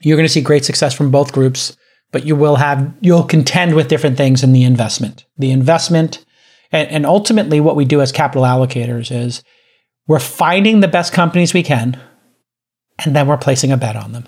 [0.03, 1.77] you're going to see great success from both groups,
[2.11, 5.25] but you will have you'll contend with different things in the investment.
[5.39, 6.25] The investment,
[6.71, 9.43] and, and ultimately, what we do as capital allocators is
[10.09, 12.01] we're finding the best companies we can,
[13.05, 14.25] and then we're placing a bet on them.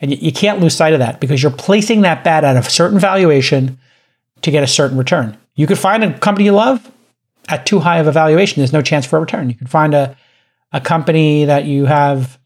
[0.00, 2.68] And you, you can't lose sight of that because you're placing that bet at a
[2.68, 3.78] certain valuation
[4.42, 5.38] to get a certain return.
[5.54, 6.90] You could find a company you love
[7.48, 8.60] at too high of a valuation.
[8.60, 9.48] There's no chance for a return.
[9.48, 10.16] You can find a,
[10.72, 12.38] a company that you have,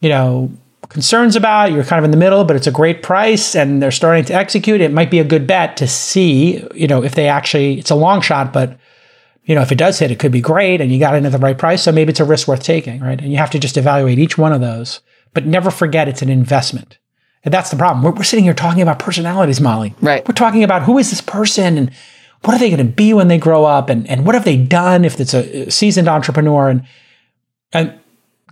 [0.00, 0.50] you know,
[0.88, 3.90] concerns about, you're kind of in the middle, but it's a great price and they're
[3.90, 4.80] starting to execute.
[4.80, 7.94] It might be a good bet to see, you know, if they actually, it's a
[7.94, 8.78] long shot, but
[9.44, 11.32] you know, if it does hit, it could be great and you got in at
[11.32, 11.82] the right price.
[11.82, 13.20] So maybe it's a risk worth taking, right?
[13.20, 15.00] And you have to just evaluate each one of those,
[15.34, 16.98] but never forget it's an investment.
[17.44, 18.04] And that's the problem.
[18.04, 19.94] We're, we're sitting here talking about personalities, Molly.
[20.00, 20.26] Right.
[20.28, 21.90] We're talking about who is this person and
[22.44, 23.88] what are they going to be when they grow up?
[23.88, 26.68] And, and what have they done if it's a seasoned entrepreneur?
[26.68, 26.84] And
[27.72, 27.98] and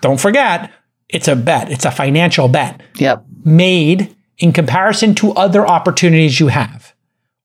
[0.01, 0.71] don't forget
[1.09, 1.71] it's a bet.
[1.71, 2.81] It's a financial bet.
[2.97, 3.25] Yep.
[3.45, 6.95] made in comparison to other opportunities you have.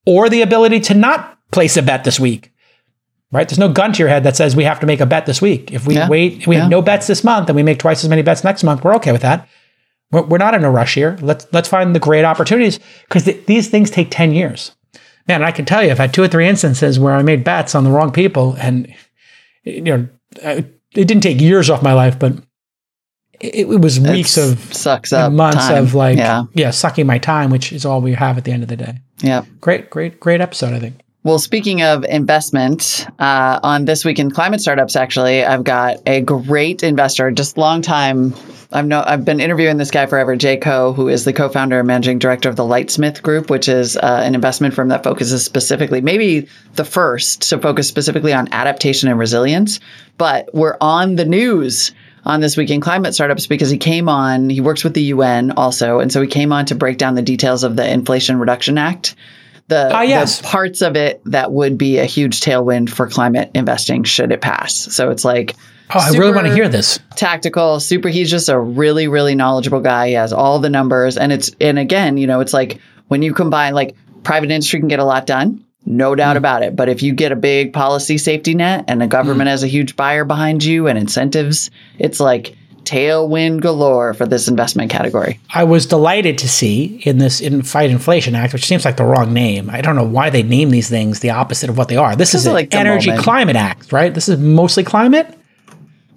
[0.06, 2.52] Or the ability to not place a bet this week.
[3.32, 3.50] Right?
[3.50, 5.42] There's no gun to your head that says we have to make a bet this
[5.42, 5.74] week.
[5.74, 6.08] If we Yeah.
[6.08, 6.62] wait if we Yeah.
[6.62, 8.96] have no bets this month and we make twice as many bets next month we're
[8.96, 9.48] okay with that.
[10.12, 11.18] We're, we're not in a rush here.
[11.22, 12.80] Let's let's find the great opportunities.
[13.10, 14.72] Because th- these things take 10 years
[15.28, 17.76] man i can tell you i've had two or three instances where i made bets
[17.76, 18.94] on the wrong people and
[19.64, 20.08] you know
[20.44, 22.34] it didn't take years off my life but
[23.40, 25.84] it, it was weeks It's- of sucks up months time.
[25.84, 26.44] of like yeah.
[26.54, 29.00] yeah sucking my time which is all we have at the end of the day
[29.22, 34.20] Yeah, great great great episode i think Well, speaking of investment, uh, on this week
[34.20, 38.36] in climate startups, actually, I've got a great investor, just long time.
[38.72, 41.88] I've no, I've been interviewing this guy forever, Jay Koh, who is the co-founder and
[41.88, 46.00] managing director of the Lightsmith Group, which is uh, an investment firm that focuses specifically,
[46.00, 49.80] maybe the first to focus specifically on adaptation and resilience.
[50.20, 51.92] But we're on the news
[52.24, 54.52] on this week in climate startups because he came on.
[54.52, 57.24] He works with the UN also, and so he came on to break down the
[57.24, 59.16] details of the Inflation Reduction Act
[59.68, 60.40] the, Ah, yes.
[60.42, 64.42] the parts of it that would be a huge tailwind for climate investing should it
[64.42, 64.76] pass.
[64.94, 65.56] So it's like
[65.94, 68.10] oh i really want to hear this tactical, super.
[68.10, 70.10] He's just a really, really knowledgeable guy.
[70.10, 73.34] He has all the numbers, and it's and again, you know, it's like when you
[73.34, 75.64] combine like private industry can get a lot done.
[75.88, 76.18] No Mm.
[76.18, 76.76] doubt about it.
[76.76, 79.96] But if you get a big policy safety net and the government has a huge
[79.96, 85.40] buyer behind you and incentives, it's like tailwind galore for this investment category.
[85.54, 89.04] i was delighted to see in this in fight inflation act which seems like the
[89.04, 91.98] wrong name i don't know why they name these things the opposite of what they
[91.98, 93.24] are this is This is an like the energy moment.
[93.24, 95.28] climate act right this is mostly climate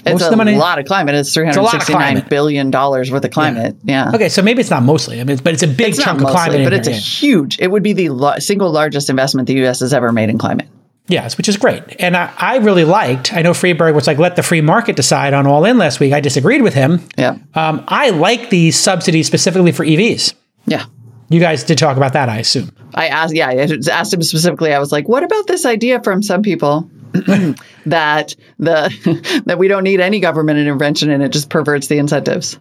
[0.07, 1.15] It's Most a of money- lot of climate.
[1.17, 3.77] It's three a hundred sixty-nine billion dollars worth of climate.
[3.85, 4.13] Yeah.
[4.15, 6.29] okay so maybe it's not mostly i mean but it's a big It's chunk of
[6.29, 6.99] climate but it's a yeah.
[6.99, 7.59] huge.
[7.59, 9.81] It would be the lo- single largest investment the U.S.
[9.81, 10.69] has ever made in climate.
[11.09, 11.83] Yes, which is great.
[11.99, 15.33] And I, I really liked, I know Friedberg was like, let the free market decide
[15.33, 16.13] on all in last week.
[16.13, 17.01] I disagreed with him.
[17.17, 20.35] Yeah, Um, I like these subsidies specifically for EVs.
[20.67, 20.85] yeah.
[21.31, 22.71] You guys did talk about that, I assume.
[22.95, 24.73] I asked, yeah, I asked him specifically.
[24.73, 29.85] I was like, "What about this idea from some people that the that we don't
[29.85, 32.59] need any government intervention and it just perverts the incentives?"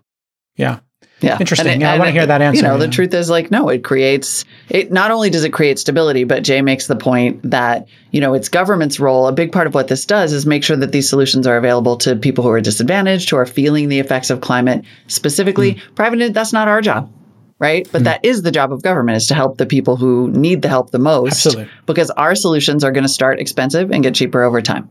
[0.57, 0.79] Yeah.
[1.19, 1.67] Yeah, Interesting.
[1.67, 3.83] And Yeah, I wanna hear that answer, You know, the truth is like, no, it
[3.83, 4.45] creates.
[4.69, 8.35] It not only does it create stability, but Jay makes the point that you know
[8.35, 9.27] it's government's role.
[9.27, 11.97] A big part of what this does is make sure that these solutions are available
[11.97, 14.85] to people who are disadvantaged, who are feeling the effects of climate.
[15.07, 15.93] Specifically, Hmm.
[15.95, 16.33] private.
[16.33, 17.11] That's not our job.
[17.59, 17.87] Right.
[17.91, 20.69] But that is the job of government is to help the people who need the
[20.69, 21.47] help the most.
[21.47, 21.67] Absolutely.
[21.87, 24.87] Because our solutions are going to start expensive and get cheaper over time.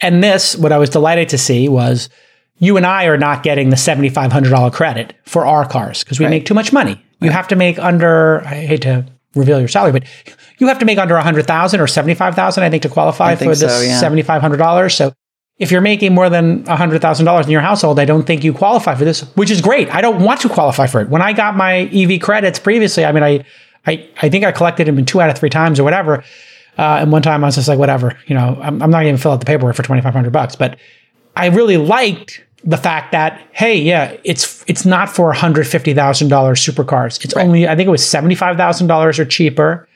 [0.00, 2.08] And this, what I was delighted to see was
[2.62, 6.30] you and I are not getting the $7,500 credit for our cars because we Right.
[6.30, 7.02] make too much money.
[7.20, 10.04] You have to make under, I hate to reveal your salary, but
[10.58, 13.74] you have to make under 100,000 or 75,000, I think, to qualify think for this
[13.74, 14.00] so, yeah.
[14.00, 14.94] $7,500.
[14.94, 15.12] So
[15.58, 19.04] if you're making more than $100,000 in your household, I don't think you qualify for
[19.04, 19.92] this, which is great.
[19.92, 21.08] I don't want to qualify for it.
[21.08, 23.44] When I got my EV credits previously, I mean, I,
[23.88, 26.22] I, I think I collected them in two out of three times or whatever.
[26.78, 29.16] Uh, and one time I was just like, whatever, you know, I'm, I'm not going
[29.16, 30.54] to fill out the paperwork for 2,500 bucks.
[30.54, 30.78] But
[31.36, 37.24] I really liked the fact that, hey, yeah, it's it's not for $150,000 supercars.
[37.24, 39.88] It's only, I think it was $75,000 or cheaper.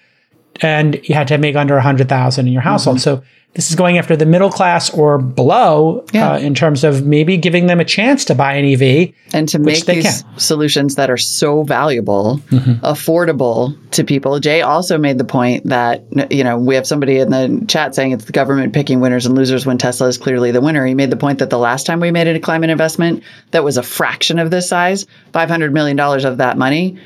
[0.63, 2.99] And you had to make under a hundred thousand in your household.
[2.99, 3.21] Mm-hmm.
[3.21, 3.23] So
[3.55, 6.33] this is going after the middle class or below Yeah.
[6.33, 9.15] uh, in terms of maybe giving them a chance to buy an EV.
[9.33, 10.39] and to make these can.
[10.39, 12.85] solutions that are so valuable Mm-hmm.
[12.85, 17.31] affordable to people jay also made the point that you know we have somebody in
[17.31, 20.61] the chat saying it's the government picking winners and losers when tesla is clearly the
[20.61, 23.65] winner he made the point that the last time we made a climate investment that
[23.65, 26.99] was a fraction of this size 500 million dollars of that money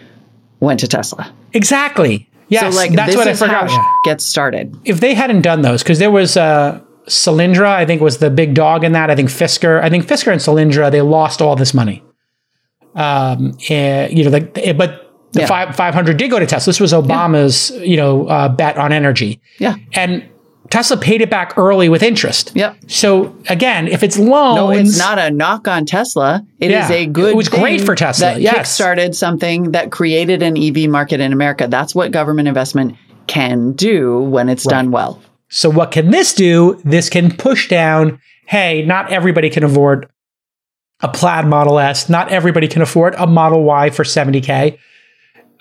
[0.59, 2.29] went to tesla Exactly.
[2.51, 3.71] Yes, so like that's this what I forgot.
[3.71, 3.83] how Yeah.
[4.05, 8.01] it gets started if they hadn't done those, because there was uh, Solyndra, I think
[8.03, 9.11] was the big dog in that.
[9.11, 12.03] I think Fisker, I think Fisker and Solyndra, they lost all this money.
[12.95, 15.47] Um, and, you know, like, eh, but the Yeah.
[15.47, 16.71] five five hundred did go to Tesla.
[16.71, 20.25] This was Obama's, you know, uh, bet on energy, yeah and
[20.71, 22.53] Tesla paid it back early with interest.
[22.55, 22.77] Yep.
[22.87, 26.47] So again, if it's loans, No, it's not a knock on Tesla.
[26.61, 26.97] It is Yeah.
[26.97, 27.31] a good.
[27.31, 28.79] It was great for Tesla, That yes.
[28.79, 31.67] kickstarted something that created an EV market in America.
[31.69, 32.95] That's what government investment
[33.27, 35.21] can do when it's done well.
[35.49, 36.81] So what can this do?
[36.85, 40.09] This can push down, hey, not everybody can afford
[41.01, 42.09] a plaid Model S.
[42.09, 44.79] Not everybody can afford a Model Y for 70K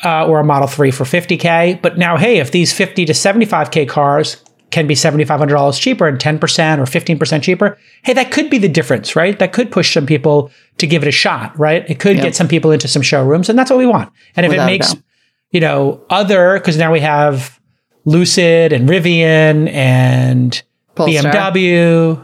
[0.04, 1.82] uh, or a Model 3 for 50K.
[1.82, 4.38] But now, hey, if these 50 to 75K cars
[4.71, 6.39] can be $7,500 cheaper and 10%
[6.79, 9.39] or 15% cheaper, hey, that could be the difference, right?
[9.39, 11.89] That could push some people to give it a shot, right?
[11.89, 12.23] It could Yep.
[12.23, 14.12] get some people into some showrooms, and that's what we want.
[14.36, 14.95] And if Without it makes,
[15.51, 17.60] you know, other, because now we have
[18.05, 20.62] Lucid and Rivian and
[20.95, 21.32] Polestar.
[21.32, 22.23] BMW.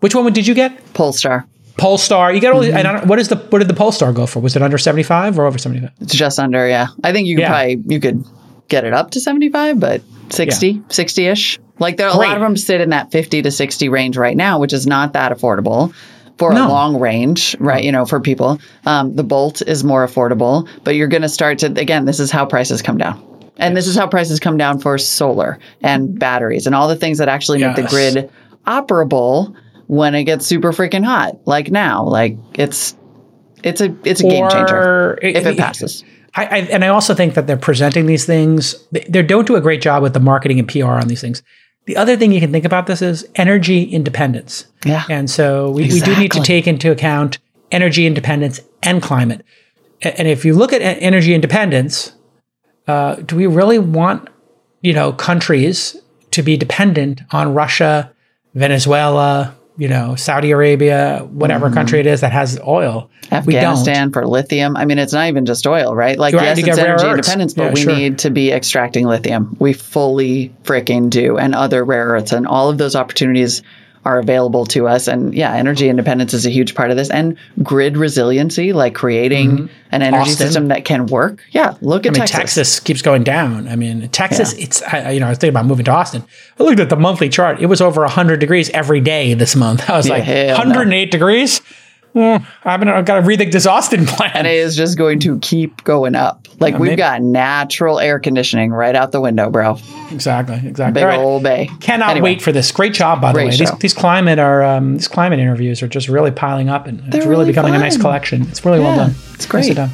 [0.00, 0.94] Which one did you get?
[0.94, 1.46] Polestar.
[1.76, 2.32] Polestar.
[2.32, 2.62] You got all.
[2.62, 2.76] Mm-hmm.
[2.76, 4.40] I don't, what is the what did the Polestar go for?
[4.40, 5.92] Was it under seventy five or over seventy five?
[6.00, 6.66] It's just under.
[6.68, 7.48] Yeah, I think you could Yeah.
[7.48, 8.24] probably you could
[8.68, 11.58] get it up to seventy five, but 60, 60 ish.
[11.78, 12.28] Like there, a Great.
[12.28, 15.12] lot of them sit in that fifty to sixty range right now, which is not
[15.14, 15.94] that affordable.
[16.38, 16.66] For No.
[16.66, 17.82] a long range, right?
[17.82, 21.58] You know, for people, um, the Bolt is more affordable, but you're going to start
[21.60, 22.04] to again.
[22.04, 23.20] This is how prices come down,
[23.56, 27.18] and this is how prices come down for solar and batteries and all the things
[27.18, 28.30] that actually make the grid
[28.66, 29.54] operable
[29.88, 32.04] when it gets super freaking hot, like now.
[32.04, 32.94] Like it's
[33.64, 36.04] it's a it's a game changer Or- if it passes.
[36.38, 38.76] I, I and I also think that they're presenting these things.
[38.92, 41.42] They, they don't do a great job with the marketing and PR on these things.
[41.86, 44.66] The other thing you can think about this is energy independence.
[44.84, 45.04] Yeah.
[45.08, 47.38] And so we, we do need to take into account
[47.72, 49.44] energy independence and climate.
[50.02, 52.12] And if you look at energy independence,
[52.86, 54.28] uh, do we really want,
[54.82, 55.96] you know, countries
[56.30, 58.12] to be dependent on Russia,
[58.54, 63.08] Venezuela, you know, Saudi Arabia, whatever country it is that has oil?
[63.22, 63.42] We don't.
[63.44, 63.50] Mm-hmm.
[63.50, 64.76] Afghanistan for lithium.
[64.76, 66.18] I mean, it's not even just oil, right?
[66.18, 67.94] Like, yes, it's energy independence, but Yeah, we sure.
[67.94, 69.56] need to be extracting lithium.
[69.60, 71.38] We fully freaking do.
[71.38, 73.62] And other rare earths and all of those opportunities
[74.08, 75.06] are available to us.
[75.06, 77.10] And yeah, energy independence is a huge part of this.
[77.10, 80.22] And grid resiliency, like creating an energy Mm-hmm.
[80.22, 80.46] Austin.
[80.46, 81.44] system that can work.
[81.50, 82.38] Yeah, look at I mean, Texas.
[82.38, 82.80] Texas.
[82.80, 83.68] keeps going down.
[83.68, 86.24] I mean, Texas, it's, I, you know, I was thinking about moving to Austin.
[86.58, 87.60] I looked at the monthly chart.
[87.60, 89.88] It was over 100 degrees every day this month.
[89.90, 90.70] I was like, hell no.
[90.70, 91.60] 108 degrees?
[92.14, 94.32] Mm, I've, been, I've got to rethink this Austin plan.
[94.34, 96.48] And it is just going to keep going up.
[96.58, 99.78] Like, we've maybe- got natural air conditioning right out the window, bro.
[100.10, 101.00] exactly, exactly.
[101.00, 101.18] Big right.
[101.18, 101.70] old bay.
[101.80, 102.30] Cannot Anyway.
[102.30, 102.72] wait for this.
[102.72, 103.50] Great job, by the way.
[103.50, 107.10] These, these climate are um, these climate interviews are just really piling up, and it's
[107.10, 108.42] They're really, really becoming a nice collection.
[108.48, 109.14] It's really well done.
[109.34, 109.76] it's great.
[109.76, 109.90] Done.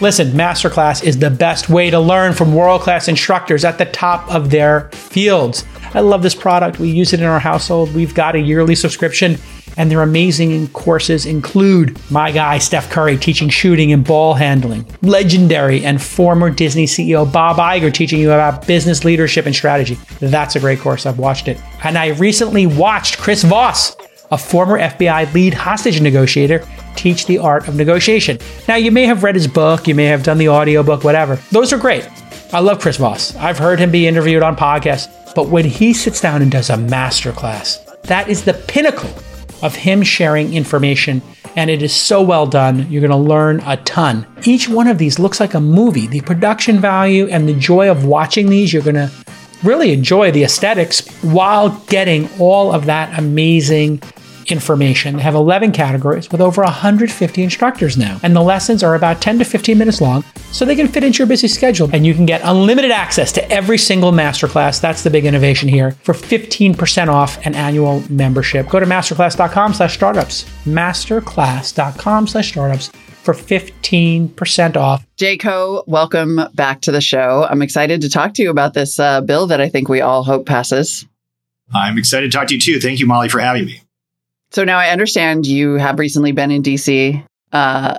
[0.00, 4.28] Listen, Masterclass is the best way to learn from world class instructors at the top
[4.32, 5.64] of their fields.
[5.94, 6.78] I love this product.
[6.78, 7.94] We use it in our household.
[7.94, 9.38] We've got a yearly subscription,
[9.76, 15.84] and their amazing courses include my guy, Steph Curry, teaching shooting and ball handling, legendary
[15.84, 19.98] and former Disney CEO Bob Iger teaching you about business leadership and strategy.
[20.20, 21.06] That's a great course.
[21.06, 21.60] I've watched it.
[21.84, 23.96] And I recently watched Chris Voss
[24.30, 28.38] a former FBI lead hostage negotiator, teach the art of negotiation.
[28.66, 31.36] Now, you may have read his book, you may have done the audiobook, whatever.
[31.50, 32.06] Those are great.
[32.50, 33.36] I love Chris Voss.
[33.36, 36.76] I've heard him be interviewed on podcasts, but when he sits down and does a
[36.76, 39.10] masterclass, that is the pinnacle
[39.60, 41.20] of him sharing information,
[41.56, 42.90] and it is so well done.
[42.90, 44.26] You're going to learn a ton.
[44.44, 46.06] Each one of these looks like a movie.
[46.06, 49.10] The production value and the joy of watching these, you're going to
[49.62, 54.00] really enjoy the aesthetics while getting all of that amazing
[54.50, 55.16] information.
[55.16, 58.18] They have 11 categories with over 150 instructors now.
[58.22, 61.18] And the lessons are about 10 to 15 minutes long, so they can fit into
[61.18, 61.90] your busy schedule.
[61.92, 64.80] And you can get unlimited access to every single masterclass.
[64.80, 68.68] That's the big innovation here for 15% off an annual membership.
[68.68, 70.44] Go to masterclass.com slash startups.
[70.64, 72.90] Masterclass.com slash startups
[73.22, 75.06] for 15% off.
[75.16, 77.46] Jay Koh, welcome back to the show.
[77.50, 80.24] I'm excited to talk to you about this uh, bill that I think we all
[80.24, 81.04] hope passes.
[81.74, 82.80] I'm excited to talk to you too.
[82.80, 83.82] Thank you, Molly, for having me.
[84.50, 87.24] So now I understand you have recently been in DC.
[87.52, 87.98] Uh,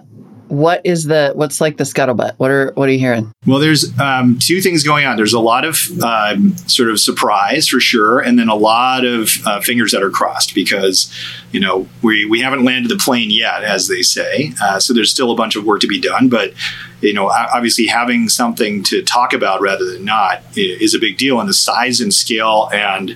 [0.50, 2.34] what is the what's like the scuttlebutt?
[2.38, 3.32] What are what are you hearing?
[3.46, 5.16] Well, there's um, two things going on.
[5.16, 9.30] There's a lot of um, sort of surprise for sure, and then a lot of
[9.46, 11.14] uh, fingers that are crossed because
[11.52, 14.54] you know we we haven't landed the plane yet, as they say.
[14.62, 16.54] Uh, so there's still a bunch of work to be done, but
[17.02, 21.40] you know obviously having something to talk about rather than not is a big deal,
[21.40, 23.16] and the size and scale and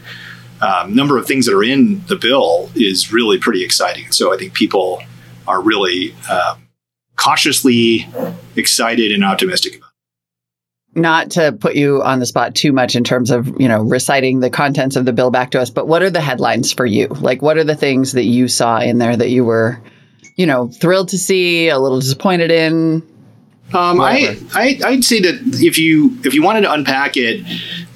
[0.61, 4.11] um, number of things that are in the bill is really pretty exciting.
[4.11, 5.01] So I think people
[5.47, 6.55] are really uh,
[7.15, 8.07] cautiously
[8.55, 9.89] excited and optimistic about.
[10.95, 14.41] Not to put you on the spot too much in terms of, you know, reciting
[14.41, 17.07] the contents of the bill back to us, but what are the headlines for you?
[17.07, 19.81] Like what are the things that you saw in there that you were,
[20.35, 23.01] you know, thrilled to see, a little disappointed in?
[23.73, 27.43] Um, I, I I'd say that if you if you wanted to unpack it,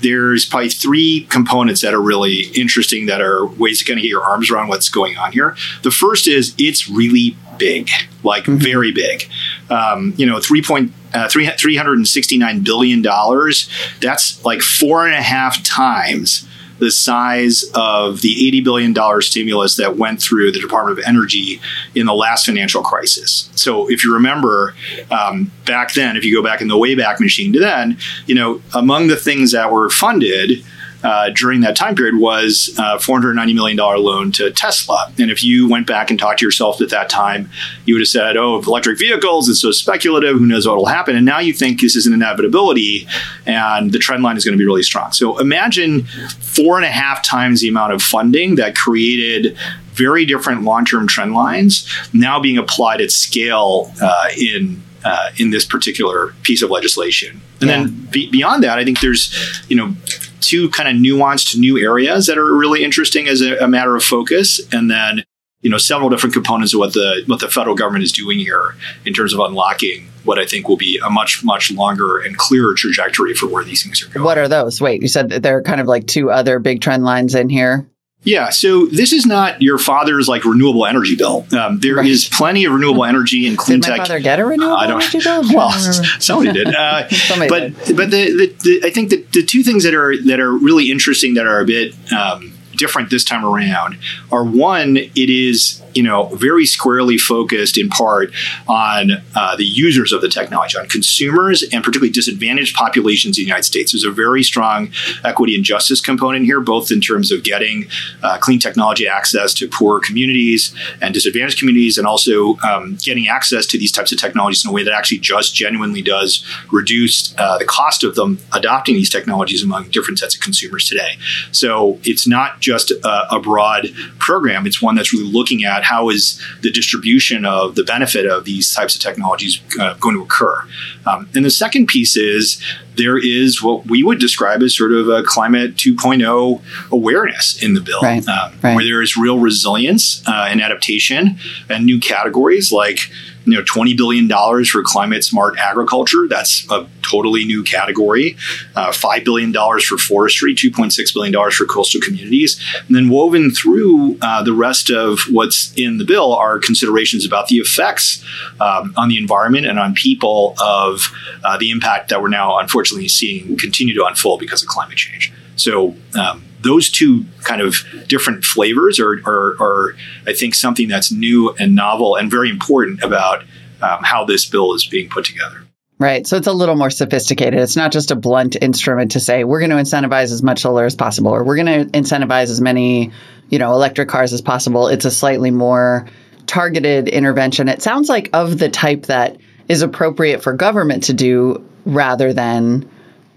[0.02, 4.10] there's probably three components that are really interesting that are ways to kind of get
[4.10, 5.56] your arms around what's going on here.
[5.84, 7.90] The first is it's really big,
[8.24, 8.58] like mm-hmm.
[8.58, 9.30] very big.
[9.70, 13.70] Um, you know, three point uh, three three hundred and sixty nine billion dollars.
[14.02, 16.47] That's like four and a half times
[16.80, 21.60] the size of the $80 billion stimulus that went through the Department of Energy
[21.96, 23.50] in the last financial crisis.
[23.56, 24.76] So if you remember
[25.12, 28.62] um, back then, if you go back in the Wayback Machine to then, you know,
[28.74, 30.64] among the things that were funded
[31.04, 35.12] uh, during that time period was a $490 million loan to Tesla.
[35.20, 37.50] And if you went back and talked to yourself at that time,
[37.86, 41.16] you would have said, oh, electric vehicles is so speculative, who knows what will happen.
[41.16, 43.08] And now you think this is an inevitability
[43.46, 45.12] and the trend line is going to be really strong.
[45.12, 46.06] So imagine
[46.40, 49.58] four and a half times the amount of funding that created
[49.94, 55.64] very different long-term trend lines now being applied at scale uh, in uh, in this
[55.64, 57.40] particular piece of legislation.
[57.62, 57.78] And yeah.
[57.78, 59.34] then be- beyond that, I think there's
[59.70, 59.96] you know
[60.42, 64.04] two kind of nuanced new areas that are really interesting as a, a matter of
[64.04, 65.24] focus, and then
[65.62, 68.76] you know several different components of what the what the federal government is doing here
[69.06, 72.74] in terms of unlocking what I think will be a much much longer and clearer
[72.76, 74.24] trajectory for where these things are going.
[74.24, 74.80] What are those?
[74.82, 77.90] Wait, you said there are kind of like two other big trend lines in here.
[78.24, 81.46] Yeah, so this is not your father's like renewable energy bill.
[81.58, 82.06] Um, there right.
[82.06, 84.00] is plenty of renewable energy in clean did tech.
[84.00, 85.44] my father get a renewable uh, energy bill?
[85.54, 85.72] Well,
[86.20, 86.68] somebody did.
[86.78, 87.98] Uh, somebody but did.
[87.98, 90.92] but the, the, the, I think that the two things that are that are really
[90.92, 93.98] interesting that are a bit um, different this time around
[94.32, 98.32] are one, it is you know very squarely focused in part
[98.68, 103.48] on uh, the users of the technology, on consumers and particularly disadvantaged populations in the
[103.48, 103.92] United States.
[103.92, 104.92] There's a very strong
[105.26, 107.88] equity and justice component here, both in terms of getting
[108.24, 113.66] uh, clean technology access to poor communities and disadvantaged communities, and also um, getting access
[113.66, 117.58] to these types of technologies in a way that actually just genuinely does reduce uh,
[117.58, 121.18] the cost of them adopting these technologies among different sets of consumers today.
[121.52, 123.88] So it's not just a, a broad
[124.20, 128.44] program; it's one that's really looking at how is the distribution of the benefit of
[128.46, 130.62] these types of technologies uh, going to occur.
[131.06, 132.62] Um, and the second piece is
[132.98, 137.82] there is what we would describe as sort of a climate 2.0 awareness in the
[137.82, 138.76] bill, right, um, right.
[138.76, 141.38] where there is real resilience uh, and adaptation
[141.70, 143.00] and new categories like
[143.48, 144.30] you know, $20 billion
[144.66, 146.28] for climate smart agriculture.
[146.28, 148.36] That's a totally new category.
[148.76, 152.62] Uh, $5 billion for forestry, $2.6 billion for coastal communities.
[152.88, 157.48] And then woven through uh, the rest of what's in the bill are considerations about
[157.48, 158.24] the effects
[158.60, 161.12] um, on the environment and on people of
[161.46, 165.32] uh, the impact that we're now unfortunately seeing continue to unfold because of climate change.
[165.58, 171.12] So, um, those two kind of different flavors are, are, are, I think, something that's
[171.12, 173.44] new and novel and very important about
[173.82, 175.68] um, how this bill is being put together.
[176.00, 176.28] Right.
[176.28, 177.60] So it's a little more sophisticated.
[177.60, 180.86] It's not just a blunt instrument to say we're going to incentivize as much solar
[180.86, 183.12] as possible or we're going to incentivize as many,
[183.50, 184.90] you know, electric cars as possible.
[184.90, 186.08] It's a slightly more
[186.46, 187.68] targeted intervention.
[187.68, 192.90] It sounds like of the type that is appropriate for government to do rather than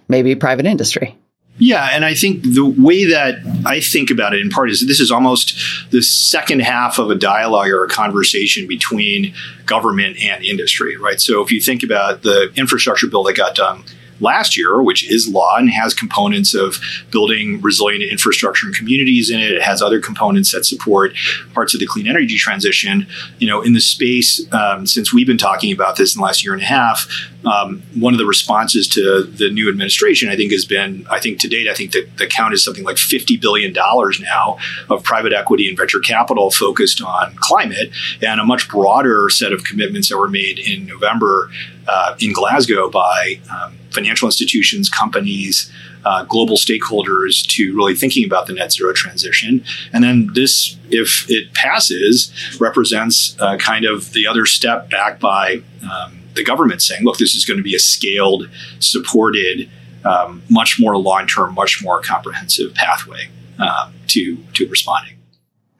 [0.09, 1.16] maybe private industry.
[1.61, 4.99] Yeah, and I think the way that I think about it in part is this
[4.99, 5.59] is almost
[5.90, 9.35] the second half of a dialogue or a conversation between
[9.66, 11.20] government and industry, right?
[11.20, 13.85] So if you think about the infrastructure bill that got done
[14.20, 16.78] last year, which is law and has components of
[17.11, 19.52] building resilient infrastructure and communities in it.
[19.52, 21.14] It has other components that support
[21.54, 23.06] parts of the clean energy transition.
[23.38, 26.44] You know, in the space, um, since we've been talking about this in the last
[26.44, 27.09] year and a half,
[27.44, 31.40] um, one of the responses to the new administration, I think, has been, I think
[31.40, 35.33] to date, I think that the count is something like $50 billion now of private
[35.33, 37.90] equity and venture capital focused on climate
[38.22, 41.50] and a much broader set of commitments that were made in November
[41.91, 45.70] uh, in Glasgow by um, financial institutions, companies,
[46.05, 49.64] uh, global stakeholders to really thinking about the net zero transition.
[49.93, 55.62] And then this, if it passes, represents uh, kind of the other step back by
[55.82, 59.68] um, the government saying, look, this is going to be a scaled, supported,
[60.05, 63.28] um, much more long term, much more comprehensive pathway
[63.59, 65.20] uh, to to responding.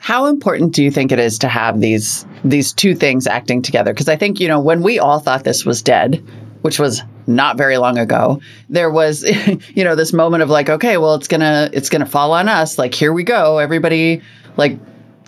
[0.01, 3.92] How important do you think it is to have these these two things acting together?
[3.92, 6.24] Because I think you know when we all thought this was dead,
[6.62, 8.40] which was not very long ago,
[8.70, 9.22] there was
[9.74, 12.78] you know this moment of like, okay, well it's gonna it's gonna fall on us.
[12.78, 14.22] Like here we go, everybody
[14.57, 14.78] like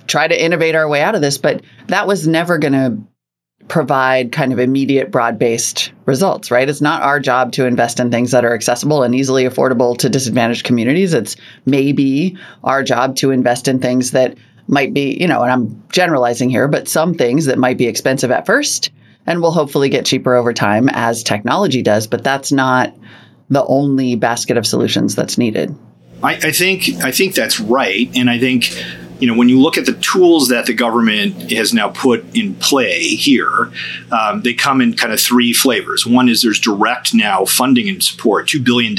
[0.07, 1.37] try to innovate our way out of this.
[1.37, 2.97] But that was never gonna
[3.69, 6.69] provide kind of immediate broad based results, right?
[6.69, 10.09] It's not our job to invest in things that are accessible and easily affordable to
[10.09, 11.13] disadvantaged communities.
[11.13, 14.37] It's maybe our job to invest in things that
[14.69, 18.31] might be, you know, and I'm generalizing here, but some things that might be expensive
[18.31, 18.91] at first
[19.27, 22.07] and will hopefully get cheaper over time as technology does.
[22.07, 22.95] But that's not
[23.51, 25.75] the only basket of solutions that's needed.
[26.23, 28.73] I, I think I think that's right, and I think
[29.23, 32.57] you know, when you look at the tools that the government has now put in
[32.57, 33.71] play here,
[34.11, 36.05] um, they come in kind of three flavors.
[36.05, 38.97] One is there's direct now funding and support, $2 billion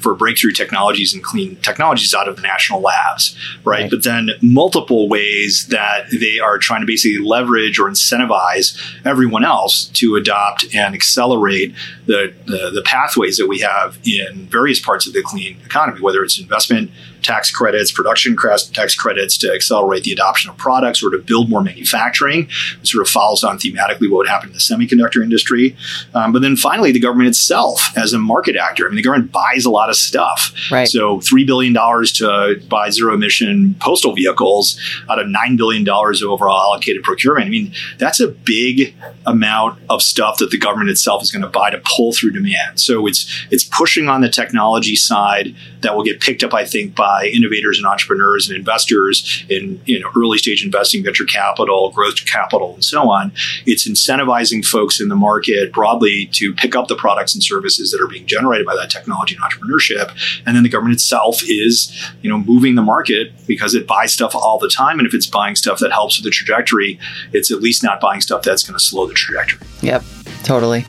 [0.00, 3.84] for breakthrough technologies and clean technologies out of the national labs, right?
[3.84, 3.90] right?
[3.90, 9.86] But then multiple ways that they are trying to basically leverage or incentivize everyone else
[9.94, 11.74] to adopt and accelerate
[12.04, 16.22] the, the, the pathways that we have in various parts of the clean economy, whether
[16.22, 16.90] it's investment
[17.22, 21.62] tax credits, production tax credits to accelerate the adoption of products or to build more
[21.62, 22.48] manufacturing.
[22.80, 25.76] It sort of follows on thematically what would happen in the semiconductor industry.
[26.14, 28.86] Um, but then finally, the government itself as a market actor.
[28.86, 30.54] I mean, the government buys a lot of stuff.
[30.70, 30.88] Right.
[30.88, 36.72] So $3 billion to buy zero emission postal vehicles out of $9 billion of overall
[36.72, 37.46] allocated procurement.
[37.46, 38.94] I mean, that's a big
[39.26, 42.80] amount of stuff that the government itself is going to buy to pull through demand.
[42.80, 46.94] So it's, it's pushing on the technology side that will get picked up, I think,
[46.94, 51.90] by by innovators and entrepreneurs and investors in you know early stage investing, venture capital,
[51.90, 53.32] growth capital, and so on.
[53.66, 58.00] It's incentivizing folks in the market broadly to pick up the products and services that
[58.00, 60.10] are being generated by that technology and entrepreneurship.
[60.46, 61.74] And then the government itself is
[62.22, 65.26] you know moving the market because it buys stuff all the time, and if it's
[65.26, 66.98] buying stuff that helps with the trajectory,
[67.32, 69.66] it's at least not buying stuff that's going to slow the trajectory.
[69.82, 70.02] Yep,
[70.44, 70.86] totally.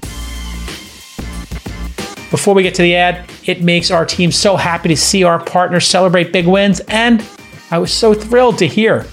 [2.34, 5.38] Before we get to the ad, it makes our team so happy to see our
[5.38, 6.80] partners celebrate big wins.
[6.88, 7.24] And
[7.70, 9.06] I was so thrilled to hear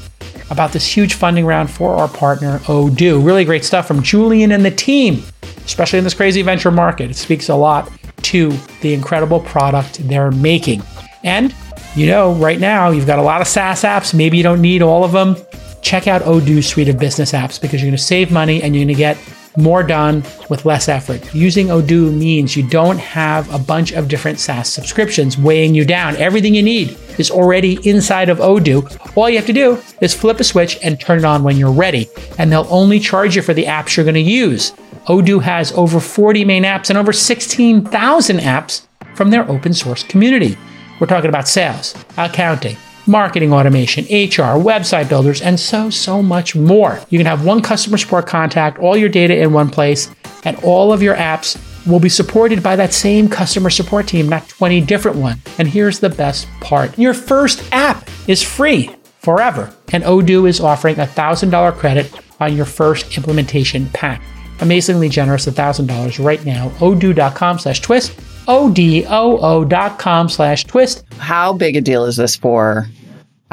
[0.48, 3.22] about this huge funding round for our partner, Odoo.
[3.22, 5.22] Really great stuff from Julian and the team,
[5.66, 7.10] especially in this crazy venture market.
[7.10, 7.92] It speaks a lot
[8.22, 10.82] to the incredible product they're making.
[11.22, 11.54] And
[11.94, 14.14] you know, right now you've got a lot of SaaS apps.
[14.14, 15.36] Maybe you don't need all of them.
[15.82, 18.86] Check out Odoo's suite of business apps because you're going to save money and you're
[18.86, 19.18] going to get
[19.60, 21.34] more done with less effort.
[21.34, 26.16] Using Odoo means you don't have a bunch of different SaaS subscriptions weighing you down.
[26.16, 29.16] Everything you need is already inside of Odoo.
[29.16, 31.72] All you have to do is flip a switch and turn it on when you're
[31.72, 32.08] ready,
[32.38, 34.72] and they'll only charge you for the apps you're going to use.
[35.06, 40.56] Odoo has over 40 main apps and over 16,000 apps from their open source community.
[41.00, 42.76] We're talking about sales, accounting,
[43.06, 47.00] marketing automation, HR, website builders, and so, so much more.
[47.08, 50.10] You can have one customer support contact, all your data in one place,
[50.44, 54.48] and all of your apps will be supported by that same customer support team, not
[54.48, 55.40] 20 different ones.
[55.58, 59.74] And here's the best part your first app is free forever.
[59.92, 64.22] And Odoo is offering a $1,000 credit on your first implementation pack.
[64.60, 66.68] Amazingly generous, $1,000 right now.
[66.78, 68.18] Odoo.com slash twist.
[68.50, 71.04] O-D-O-O dot com slash twist.
[71.18, 72.88] How big a deal is this for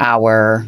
[0.00, 0.66] our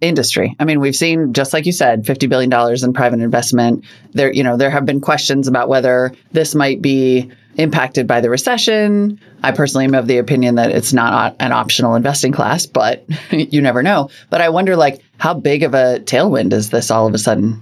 [0.00, 0.54] industry.
[0.60, 3.84] I mean, we've seen, just like you said, $50 billion in private investment.
[4.12, 8.30] There, you know, there have been questions about whether this might be impacted by the
[8.30, 9.18] recession.
[9.42, 13.60] I personally am of the opinion that it's not an optional investing class, but you
[13.60, 14.08] never know.
[14.30, 17.60] But I wonder, like, how big of a tailwind is this all of a sudden?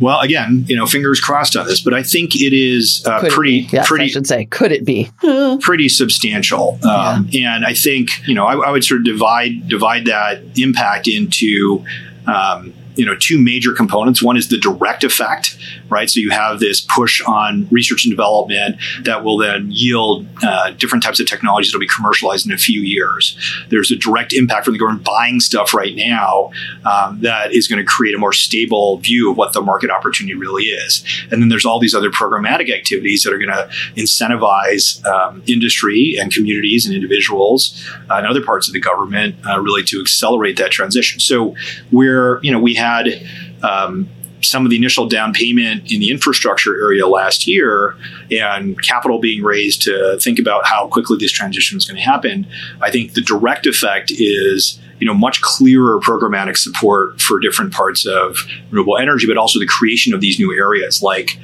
[0.00, 3.68] Well, again, you know, fingers crossed on this, but I think it is uh, pretty,
[3.70, 4.04] yes, pretty.
[4.04, 5.10] I should say, could it be
[5.60, 6.78] pretty substantial?
[6.84, 7.54] Um, yeah.
[7.54, 11.84] And I think you know, I, I, would sort of divide divide that impact into.
[12.26, 14.22] Um, you know two major components.
[14.22, 15.56] One is the direct effect
[15.88, 16.10] right?
[16.10, 21.04] So you have this push on research and development that will then yield uh, different
[21.04, 23.38] types of technologies that will be commercialized in a few years.
[23.68, 26.50] There's a direct impact from the government buying stuff right now
[26.84, 30.34] um, that is going to create a more stable view of what the market opportunity
[30.34, 31.04] really is.
[31.30, 36.16] And then there's all these other programmatic activities that are going to incentivize um, industry
[36.20, 37.80] and communities and individuals
[38.10, 41.20] uh, and other parts of the government uh, really to accelerate that transition.
[41.20, 41.54] So
[41.92, 43.26] we're you know we have had
[43.62, 44.08] um,
[44.42, 47.96] some of the initial down payment in the infrastructure area last year
[48.30, 52.46] and capital being raised to think about how quickly this transition is going to happen,
[52.80, 58.06] I think the direct effect is you know much clearer programmatic support for different parts
[58.06, 58.38] of
[58.70, 61.38] renewable energy, but also the creation of these new areas like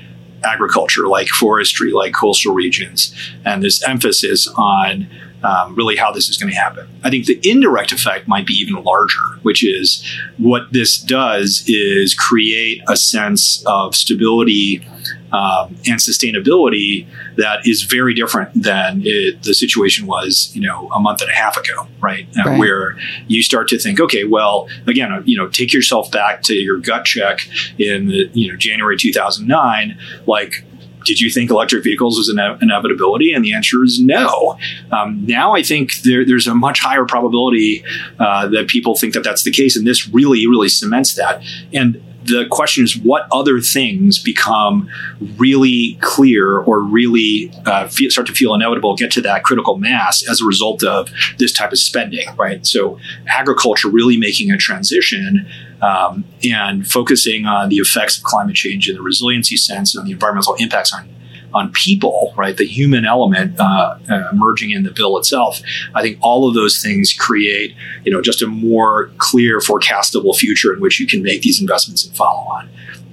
[0.45, 3.15] agriculture, like forestry, like coastal regions,
[3.45, 5.09] and this emphasis on
[5.43, 6.89] um, really how this is going to happen.
[7.03, 10.05] I think the indirect effect might be even larger, which is
[10.39, 14.87] what this does is create a sense of stability
[15.33, 21.01] um, and sustainability that is very different than it, the situation was, you know, a
[21.01, 22.27] month and a half ago, right?
[22.45, 22.59] Right?
[22.59, 26.79] Where you start to think, okay, well, again, you know, take yourself back to your
[26.79, 27.41] gut check
[27.79, 30.65] in the, you know January 2009, like
[31.05, 33.33] did you think electric vehicles was an inevitability?
[33.33, 34.59] And the answer is no.
[34.93, 37.85] Um, now I think there, there's a much higher probability
[38.19, 41.43] uh, that people think that that's the case, and this really, really cements that.
[41.73, 44.89] And the question is what other things become
[45.37, 50.29] really clear or really uh, feel, start to feel inevitable, get to that critical mass
[50.29, 52.67] as a result of this type of spending, right?
[52.67, 55.47] So, agriculture really making a transition
[55.83, 60.13] um, and focusing on the effects of climate change in the resiliency sense and the
[60.13, 61.09] environmental impacts on
[61.55, 62.57] on people, right?
[62.57, 65.61] The human element uh, uh, emerging in the bill itself.
[65.95, 67.75] I think all of those things create,
[68.05, 72.05] you know, just a more clear, forecastable future in which you can make these investments
[72.07, 72.69] and follow on.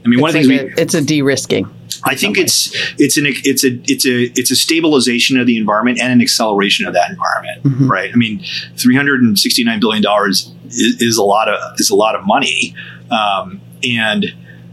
[0.05, 1.73] I mean, one it's of the things like we, a, it's a de-risking.
[2.05, 5.99] I think it's it's an it's a it's a it's a stabilization of the environment
[5.99, 7.89] and an acceleration of that environment, Mhm.
[7.89, 8.11] right?
[8.13, 8.43] I mean,
[8.77, 12.15] three hundred and sixty nine billion dollars is, is a lot of is a lot
[12.15, 12.75] of money,
[13.09, 14.25] um, and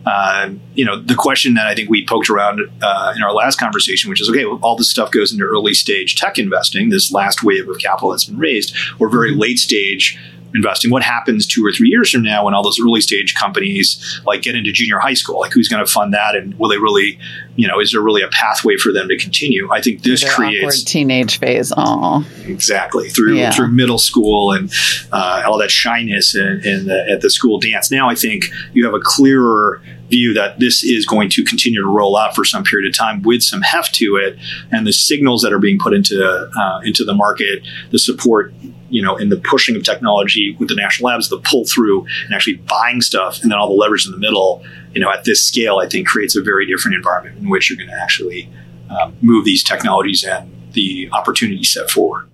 [0.06, 3.58] uh, you know the question that I think we poked around uh, in our last
[3.58, 7.12] conversation, which is okay, well, all this stuff goes into early stage tech investing, this
[7.12, 10.18] last wave of capital that's been raised, or very late stage
[10.54, 10.90] investing.
[10.90, 14.42] What happens two or three years from now when all those early stage companies like
[14.42, 15.40] get into junior high school?
[15.40, 17.18] Like who's going to fund that, and will they really,
[17.56, 19.70] you know, is there really a pathway for them to continue?
[19.72, 21.72] I think this Their creates teenage phase.
[21.76, 23.50] Oh, exactly through Yeah.
[23.50, 24.72] through middle school and
[25.12, 27.90] uh, all that shyness the, at the school dance.
[27.90, 29.82] Now I think you have a clearer
[30.16, 33.16] view that this is going to continue to roll out for some period of time
[33.22, 34.32] with some heft to it,
[34.72, 36.16] and the signals that are being put into
[36.62, 37.56] uh, into the market,
[37.90, 38.52] the support.
[38.90, 42.34] You know, in the pushing of technology with the national labs, the pull through and
[42.36, 44.62] actually buying stuff, and then all the leverage in the middle.
[44.94, 47.76] You know, at this scale, I think creates a very different environment in which you're
[47.76, 48.48] going to actually
[48.90, 52.30] um, move these technologies and the opportunity set forward.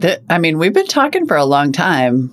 [0.00, 2.30] Th- I mean, we've been talking for a long time,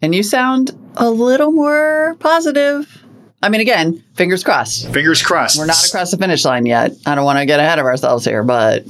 [0.00, 3.02] and you sound a little more positive.
[3.42, 4.88] I mean, again, fingers crossed.
[4.92, 5.58] Fingers crossed.
[5.58, 6.92] We're not across the finish line yet.
[7.04, 8.84] I don't want to get ahead of ourselves here, but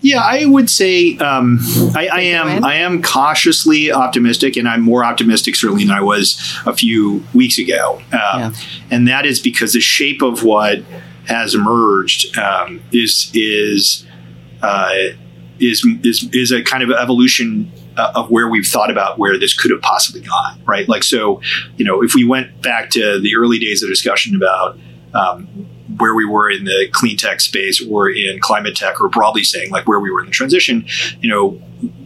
[0.00, 1.58] Yeah, I would say um,
[1.94, 2.64] I, I am.
[2.64, 7.58] I am cautiously optimistic, and I'm more optimistic certainly than I was a few weeks
[7.58, 8.00] ago.
[8.12, 8.52] Um, Yeah.
[8.90, 10.82] And that is because the shape of what
[11.26, 14.06] has emerged um, is is
[14.62, 14.92] uh,
[15.60, 17.70] is is is a kind of evolution
[18.00, 20.60] uh, of where we've thought about where this could have possibly gone.
[20.66, 21.40] Right, like so.
[21.76, 24.78] You know, if we went back to the early days of discussion about
[25.14, 25.46] um,
[25.98, 29.70] where we were in the clean tech space or in climate tech or broadly saying
[29.70, 30.84] like where we were in the transition
[31.20, 31.60] you know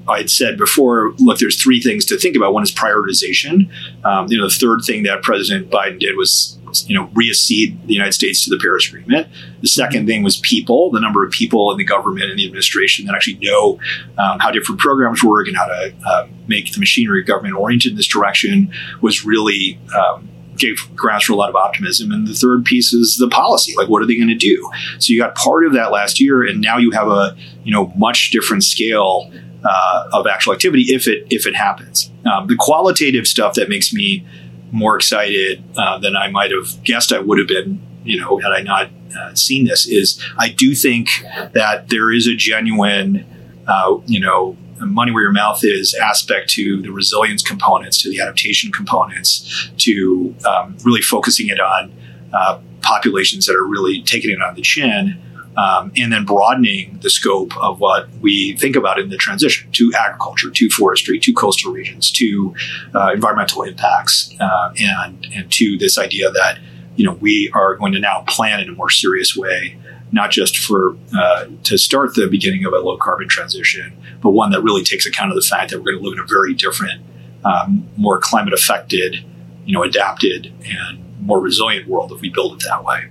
[0.08, 3.70] i'd said before look there's three things to think about one is prioritization
[4.04, 7.94] um, you know the third thing that president biden did was you know reaccede the
[7.94, 9.28] united states to the paris agreement
[9.60, 13.06] the second thing was people the number of people in the government and the administration
[13.06, 13.78] that actually know
[14.18, 17.92] um, how different programs work and how to uh, make the machinery of government oriented
[17.92, 22.10] in this direction was really um, gave grounds for a lot of optimism.
[22.10, 23.74] And the third piece is the policy.
[23.76, 24.70] Like, what are they going to do?
[24.98, 27.92] So you got part of that last year, and now you have a you know
[27.96, 29.32] much different scale
[29.64, 32.10] uh, of actual activity if it if it happens.
[32.24, 34.26] Um, the qualitative stuff that makes me
[34.74, 37.80] more excited uh, than I might have guessed I would have been.
[38.02, 41.08] You know, had I not uh, seen this, is I do think
[41.52, 43.24] that there is a genuine,
[43.66, 48.20] uh, you know, money where your mouth is aspect to the resilience components, to the
[48.20, 51.92] adaptation components, to um, really focusing it on
[52.34, 55.20] uh, populations that are really taking it on the chin.
[55.56, 59.92] Um, and then broadening the scope of what we think about in the transition to
[59.96, 62.54] agriculture, to forestry, to coastal regions, to
[62.92, 66.58] uh, environmental impacts, uh, and and to this idea that
[66.96, 69.78] you know we are going to now plan in a more serious way,
[70.10, 74.50] not just for uh, to start the beginning of a low carbon transition, but one
[74.50, 76.54] that really takes account of the fact that we're going to live in a very
[76.54, 77.00] different,
[77.44, 79.24] um, more climate affected,
[79.64, 83.08] you know, adapted and more resilient world if we build it that way.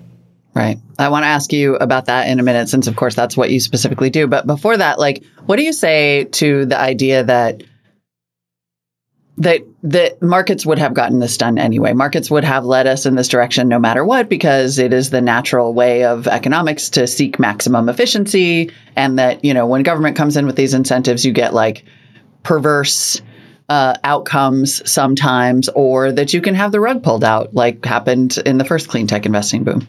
[0.55, 0.77] Right.
[0.99, 3.49] I want to ask you about that in a minute, since of course that's what
[3.49, 4.27] you specifically do.
[4.27, 7.63] But before that, like, what do you say to the idea that
[9.37, 11.93] that that markets would have gotten this done anyway.
[11.93, 15.21] Markets would have led us in this direction no matter what because it is the
[15.21, 20.37] natural way of economics to seek maximum efficiency and that, you know, when government comes
[20.37, 21.83] in with these incentives, you get like
[22.43, 23.21] perverse
[23.69, 28.59] uh, outcomes sometimes or that you can have the rug pulled out like happened in
[28.59, 29.87] the first clean tech investing boom.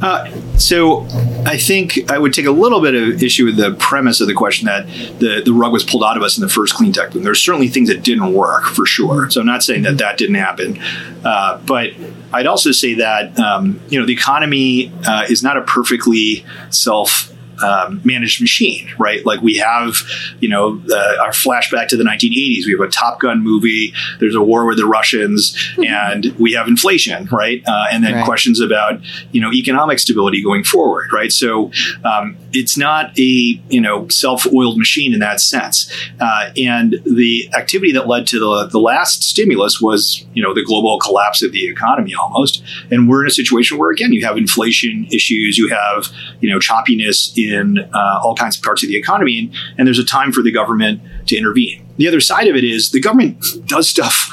[0.00, 1.06] Uh, so
[1.46, 4.34] I think I would take a little bit of issue with the premise of the
[4.34, 4.86] question that
[5.18, 7.22] the, the rug was pulled out of us in the first clean tech boom.
[7.22, 9.30] There's certainly things that didn't work for sure.
[9.30, 10.78] So I'm not saying that that didn't happen,
[11.24, 11.92] uh, but
[12.32, 17.32] I'd also say that um, you know the economy uh, is not a perfectly self
[17.62, 19.24] um, managed machine, right?
[19.24, 19.96] Like we have,
[20.40, 22.66] you know, uh, our flashback to the 1980s.
[22.66, 23.92] We have a Top Gun movie.
[24.20, 27.62] There's a war with the Russians, and we have inflation, right?
[27.66, 28.24] Uh, and then right.
[28.24, 29.00] questions about,
[29.32, 31.32] you know, economic stability going forward, right?
[31.32, 31.70] So
[32.04, 35.90] um, it's not a, you know, self-oiled machine in that sense.
[36.20, 40.64] Uh, and the activity that led to the, the last stimulus was, you know, the
[40.64, 42.62] global collapse of the economy almost.
[42.90, 46.08] And we're in a situation where, again, you have inflation issues, you have,
[46.40, 49.98] you know, choppiness in uh, all kinds of parts of the economy, and, and there's
[49.98, 51.86] a time for the government to intervene.
[51.96, 54.30] The other side of it is the government does stuff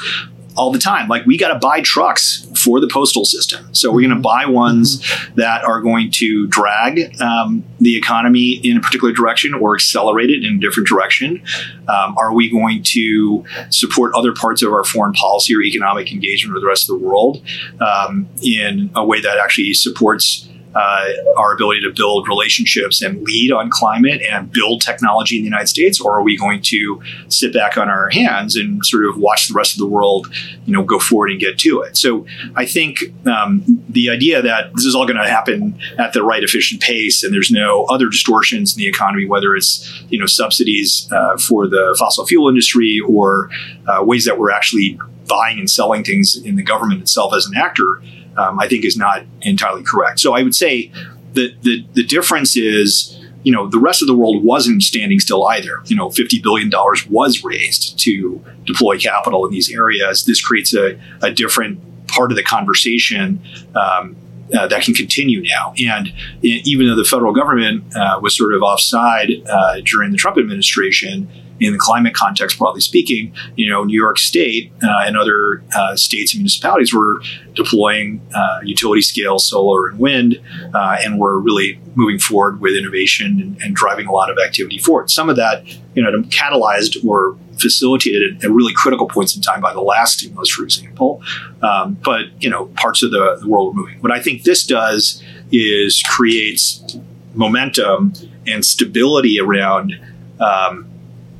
[0.56, 1.08] all the time.
[1.08, 3.74] Like we got to buy trucks for the postal system.
[3.74, 5.34] So we're going to buy ones mm-hmm.
[5.36, 10.44] that are going to drag um, the economy in a particular direction or accelerate it
[10.44, 11.42] in a different direction.
[11.88, 16.54] Um, are we going to support other parts of our foreign policy or economic engagement
[16.54, 17.42] with the rest of the world
[17.80, 23.52] um, in a way that actually supports uh, our ability to build relationships and lead
[23.52, 27.52] on climate and build technology in the United States, or are we going to sit
[27.52, 30.26] back on our hands and sort of watch the rest of the world,
[30.66, 31.96] you know, go forward and get to it?
[31.96, 36.22] So I think um, the idea that this is all going to happen at the
[36.22, 40.26] right efficient pace and there's no other distortions in the economy, whether it's you know
[40.26, 43.48] subsidies uh, for the fossil fuel industry or
[43.86, 44.98] uh, ways that we're actually
[45.28, 48.02] buying and selling things in the government itself as an actor
[48.36, 50.20] um, I think is not entirely correct.
[50.20, 50.90] So I would say
[51.34, 55.46] that the, the difference is, you know, the rest of the world wasn't standing still
[55.46, 55.82] either.
[55.86, 56.70] You know, $50 billion
[57.10, 60.24] was raised to deploy capital in these areas.
[60.24, 63.42] This creates a, a different part of the conversation
[63.74, 64.16] um,
[64.56, 65.74] uh, that can continue now.
[65.78, 70.38] And even though the federal government uh, was sort of offside uh, during the Trump
[70.38, 71.28] administration,
[71.60, 75.96] in the climate context, broadly speaking, you know, New York State uh, and other uh,
[75.96, 77.22] states and municipalities were
[77.54, 80.40] deploying uh, utility scale solar and wind,
[80.74, 84.78] uh, and were really moving forward with innovation and, and, driving a lot of activity
[84.78, 85.10] forward.
[85.10, 89.72] Some of that, you know, catalyzed or facilitated at, really critical points in time by
[89.72, 91.22] the last stimulus, for example.
[91.62, 93.98] Um, but you know, parts of the, the world were moving.
[94.00, 96.96] What I think this does is creates
[97.32, 98.12] momentum
[98.46, 99.94] and stability around
[100.38, 100.86] um,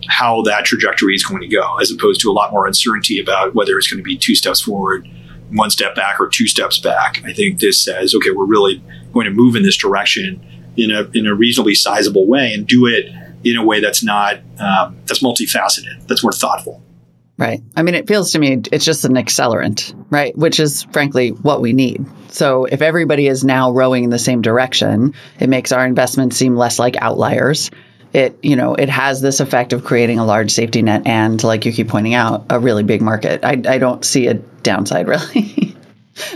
[0.08, 3.54] how that trajectory is going to go, as opposed to a lot more uncertainty about
[3.54, 5.06] whether it's going to be two steps forward,
[5.50, 7.22] one step back, or two steps back.
[7.24, 10.40] I think this says, okay, we're really going to move in this direction
[10.76, 13.06] in a in a reasonably sizable way and do it
[13.45, 16.82] in a way that's not um, that's multifaceted, that's more thoughtful.
[17.36, 17.62] Right.
[17.74, 20.36] I mean, it feels to me it's just an accelerant, right?
[20.38, 22.07] Which is frankly what we need.
[22.28, 26.55] So if everybody is now rowing in the same direction, it makes our investments seem
[26.55, 27.70] less like outliers
[28.14, 31.66] it you know it has this effect of creating a large safety net and like
[31.66, 35.76] you keep pointing out a really big market i, I don't see a downside really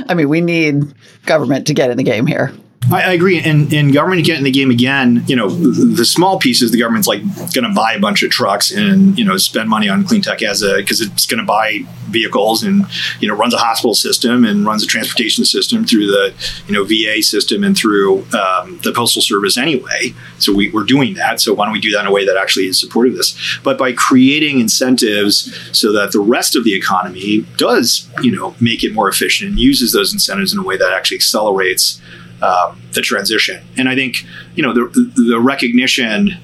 [0.09, 0.93] i mean we need
[1.25, 2.53] government to get in the game here
[2.91, 3.41] I, I agree.
[3.41, 6.79] And, and government get in the game again, you know, the, the small pieces, the
[6.79, 7.23] government's like
[7.53, 10.43] going to buy a bunch of trucks and, you know, spend money on clean tech
[10.43, 12.87] as a, because it's going to buy vehicles and,
[13.21, 16.33] you know, runs a hospital system and runs a transportation system through the,
[16.67, 20.15] you know, VA system and through um, the postal service anyway.
[20.39, 21.41] So we, we're doing that.
[21.41, 23.59] So why don't we do that in a way that actually is supportive of this?
[23.63, 28.83] But by creating incentives so that the rest of the economy does, you know, make
[28.83, 32.01] it more efficient and uses those incentives in a way that actually accelerates
[32.43, 33.63] um, the transition.
[33.77, 34.25] And I think
[34.55, 36.37] you know the, the recognition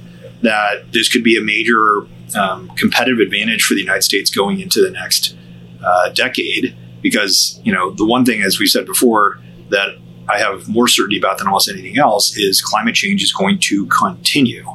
[0.42, 4.82] that this could be a major um, competitive advantage for the United States going into
[4.82, 5.36] the next
[5.84, 9.40] uh, decade, because you know the one thing, as we said before,
[9.70, 9.96] that
[10.28, 13.86] I have more certainty about than almost anything else is climate change is going to
[13.86, 14.66] continue.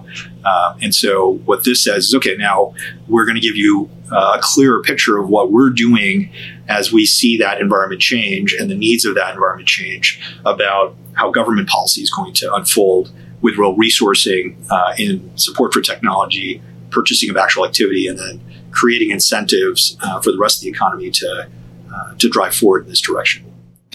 [0.44, 2.74] Uh, and so what this says is okay, now
[3.08, 6.32] we're going to give you uh, a clearer picture of what we're doing
[6.68, 11.32] as we see that environment change and the needs of that environment change about how
[11.32, 17.30] government policy is going to unfold with real resourcing uh, in support for technology, purchasing
[17.30, 18.42] of actual activity, and then
[18.72, 21.50] creating incentives uh, for the rest of the economy to
[21.94, 23.46] uh, to drive forward in this direction.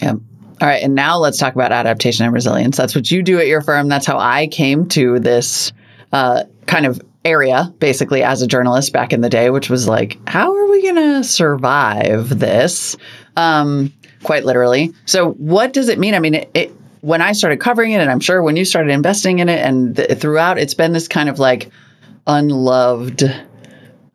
[0.01, 0.15] Yeah.
[0.61, 2.77] All right, and now let's talk about adaptation and resilience.
[2.77, 3.89] That's what you do at your firm.
[3.89, 5.73] That's how I came to this
[6.13, 10.17] uh, kind of area, basically, as a journalist back in the day, which was like,
[10.29, 12.95] how are we going to survive this?
[13.35, 13.91] Um,
[14.23, 14.93] quite literally.
[15.05, 16.13] So, what does it mean?
[16.13, 18.91] I mean, it, it, when I started covering it, and I'm sure when you started
[18.91, 21.69] investing in it, and th- throughout, it's been this kind of like
[22.27, 23.23] unloved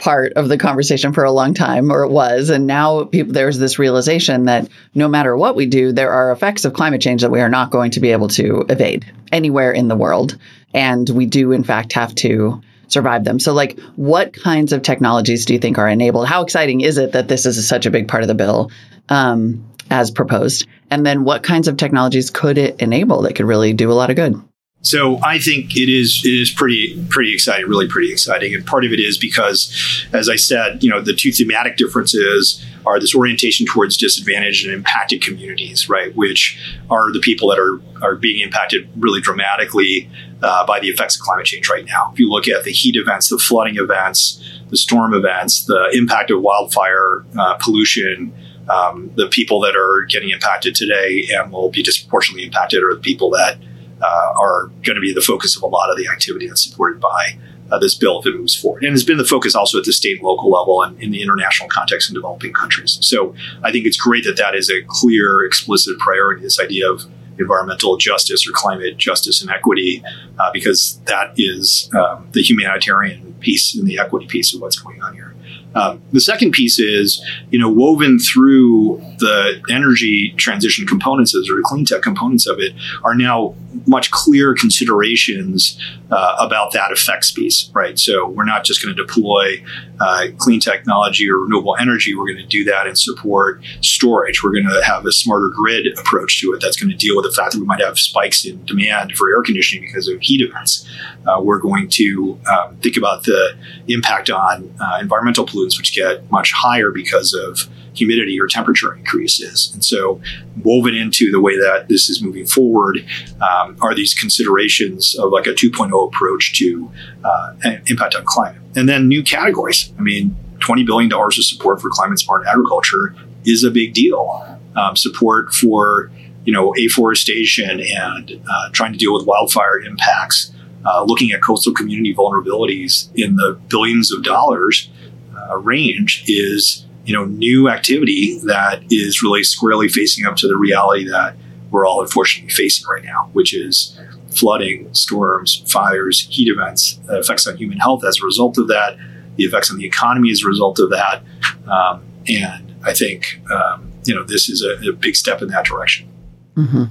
[0.00, 2.50] part of the conversation for a long time, or it was.
[2.50, 6.64] And now people, there's this realization that no matter what we do, there are effects
[6.64, 9.88] of climate change that we are not going to be able to evade anywhere in
[9.88, 10.38] the world.
[10.74, 13.38] And we do, in fact, have to survive them.
[13.38, 16.26] So, like, what kinds of technologies do you think are enabled?
[16.26, 18.70] How exciting is it that this is such a big part of the bill
[19.08, 20.66] um, as proposed?
[20.90, 24.10] And then, what kinds of technologies could it enable that could really do a lot
[24.10, 24.40] of good?
[24.82, 28.84] So I think it is it is pretty pretty exciting, really pretty exciting, and part
[28.86, 33.14] of it is because, as I said, you know, the two thematic differences are this
[33.14, 36.58] orientation towards disadvantaged and impacted communities, right, which
[36.88, 40.10] are the people that are are being impacted really dramatically
[40.42, 42.10] uh, by the effects of climate change right now.
[42.14, 46.30] If you look at the heat events, the flooding events, the storm events, the impact
[46.30, 48.32] of wildfire uh, pollution.
[48.68, 53.00] Um, the people that are getting impacted today and will be disproportionately impacted are the
[53.00, 53.58] people that
[54.00, 57.00] uh, are going to be the focus of a lot of the activity that's supported
[57.00, 57.36] by
[57.70, 58.84] uh, this bill if it moves forward.
[58.84, 61.22] And it's been the focus also at the state and local level and in the
[61.22, 62.98] international context in developing countries.
[63.00, 67.04] So I think it's great that that is a clear, explicit priority, this idea of
[67.38, 70.02] environmental justice or climate justice and equity,
[70.38, 75.02] uh, because that is um, the humanitarian piece and the equity piece of what's going
[75.02, 75.34] on here.
[75.74, 81.62] Um, the second piece is, you know, woven through the energy transition components or the
[81.64, 82.72] clean tech components of it
[83.04, 83.54] are now
[83.86, 85.80] much clearer considerations
[86.10, 87.98] uh, about that effects piece, right?
[87.98, 89.62] So we're not just going to deploy
[90.00, 92.14] uh, clean technology or renewable energy.
[92.14, 94.42] We're going to do that and support storage.
[94.42, 97.26] We're going to have a smarter grid approach to it that's going to deal with
[97.26, 100.40] the fact that we might have spikes in demand for air conditioning because of heat
[100.40, 100.88] events.
[101.26, 103.56] Uh, we're going to um, think about the
[103.92, 109.70] impact on uh, environmental pollutants, which get much higher because of humidity or temperature increases.
[109.72, 110.20] And so,
[110.62, 113.04] woven into the way that this is moving forward
[113.40, 116.90] um, are these considerations of like a 2.0 approach to
[117.24, 117.54] uh,
[117.86, 118.60] impact on climate.
[118.76, 119.92] And then new categories.
[119.98, 123.14] I mean, $20 billion of support for climate smart agriculture
[123.44, 124.58] is a big deal.
[124.76, 126.12] Um, support for
[126.44, 130.52] you know afforestation and uh, trying to deal with wildfire impacts,
[130.84, 134.90] uh, looking at coastal community vulnerabilities in the billions of dollars
[135.36, 140.56] uh, range is you know new activity that is really squarely facing up to the
[140.56, 141.36] reality that
[141.70, 143.98] we're all unfortunately facing right now, which is
[144.30, 148.96] flooding, storms, fires, heat events, effects on human health as a result of that,
[149.36, 151.22] the effects on the economy as a result of that,
[151.68, 155.64] um, and I think um, you know this is a, a, big step in that
[155.64, 156.08] direction.
[156.56, 156.84] Mm-hmm.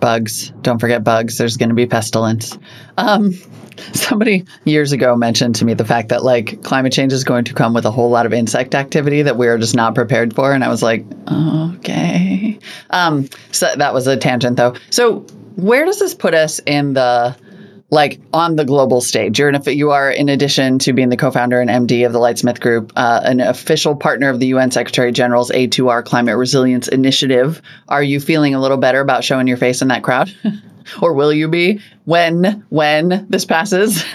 [0.00, 1.38] Bugs, don't forget bugs.
[1.38, 2.58] There's going to be pestilence.
[2.96, 3.32] Um,
[3.92, 7.54] somebody years ago mentioned to me the fact that like climate change is going to
[7.54, 10.52] come with a whole lot of insect activity that we are just not prepared for,
[10.52, 12.58] and I was like, okay.
[12.90, 14.74] Um, so that was a tangent though.
[14.90, 15.20] So
[15.56, 17.36] where does this put us in the
[17.90, 19.38] like on the global stage.
[19.38, 22.60] You're an, you are, in addition to being the co-founder and MD of the Lightsmith
[22.60, 27.60] Group, uh, an official partner of the UN Secretary General's A2R Climate Resilience Initiative.
[27.88, 30.32] Are you feeling a little better about showing your face in that crowd?
[31.02, 34.02] or will you be when when this passes?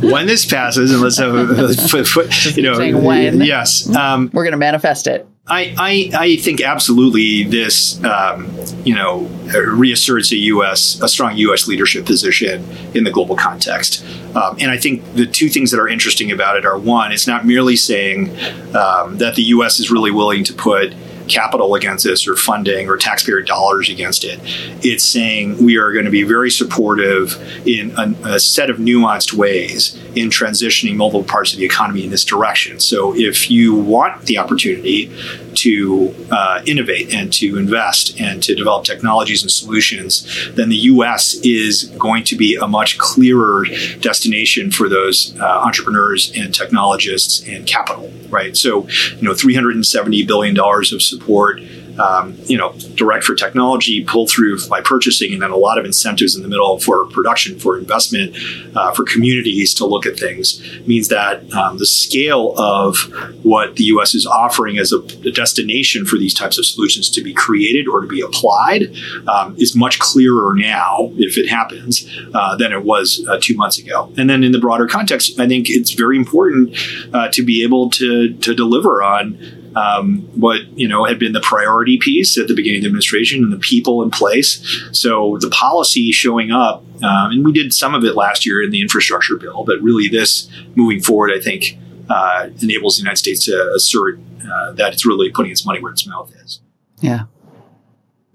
[0.00, 3.40] when this passes, and let's have a, you know when.
[3.40, 5.26] Yes, um, we're going to manifest it.
[5.46, 8.50] I, I, I, think absolutely this, um,
[8.82, 11.02] you know, reasserts a U.S.
[11.02, 11.68] a strong U.S.
[11.68, 14.02] leadership position in the global context,
[14.34, 17.26] um, and I think the two things that are interesting about it are one, it's
[17.26, 18.30] not merely saying
[18.74, 19.80] um, that the U.S.
[19.80, 20.94] is really willing to put
[21.28, 24.38] capital against this or funding or taxpayer dollars against it.
[24.84, 29.32] It's saying we are going to be very supportive in a, a, set of nuanced
[29.32, 32.78] ways in transitioning multiple parts of the economy in this direction.
[32.80, 35.10] So if you want the opportunity
[35.56, 41.34] to uh, innovate and to invest and to develop technologies and solutions, then the U.S.
[41.42, 43.64] is going to be a much clearer
[44.00, 48.12] destination for those uh, entrepreneurs and technologists and capital.
[48.28, 48.56] Right.
[48.56, 51.60] So, you know, 370 billion dollars of support
[51.98, 55.84] um, you know, direct for technology, pull through by purchasing, and then a lot of
[55.84, 58.36] incentives in the middle for production, for investment,
[58.74, 62.96] uh, for communities to look at things means that um, the scale of
[63.42, 64.14] what the U.S.
[64.14, 68.00] is offering as a, a, destination for these types of solutions to be created or
[68.00, 68.94] to be applied
[69.28, 73.78] um, is much clearer now, if it happens, uh, than it was uh, two months
[73.78, 74.12] ago.
[74.16, 76.76] And then in the broader context, I think it's very important
[77.12, 79.38] uh, to be able to to deliver on
[79.76, 83.42] um, what you know had been the priority piece at the beginning of the administration
[83.42, 84.62] and the people in place.
[84.92, 88.70] So the policy showing up, um, and we did some of it last year in
[88.70, 93.44] the infrastructure bill, but really this moving forward, I think, uh, enables the United States
[93.46, 94.18] to assert
[94.50, 96.60] uh, that it's really putting its money where its mouth is.
[97.00, 97.24] Yeah.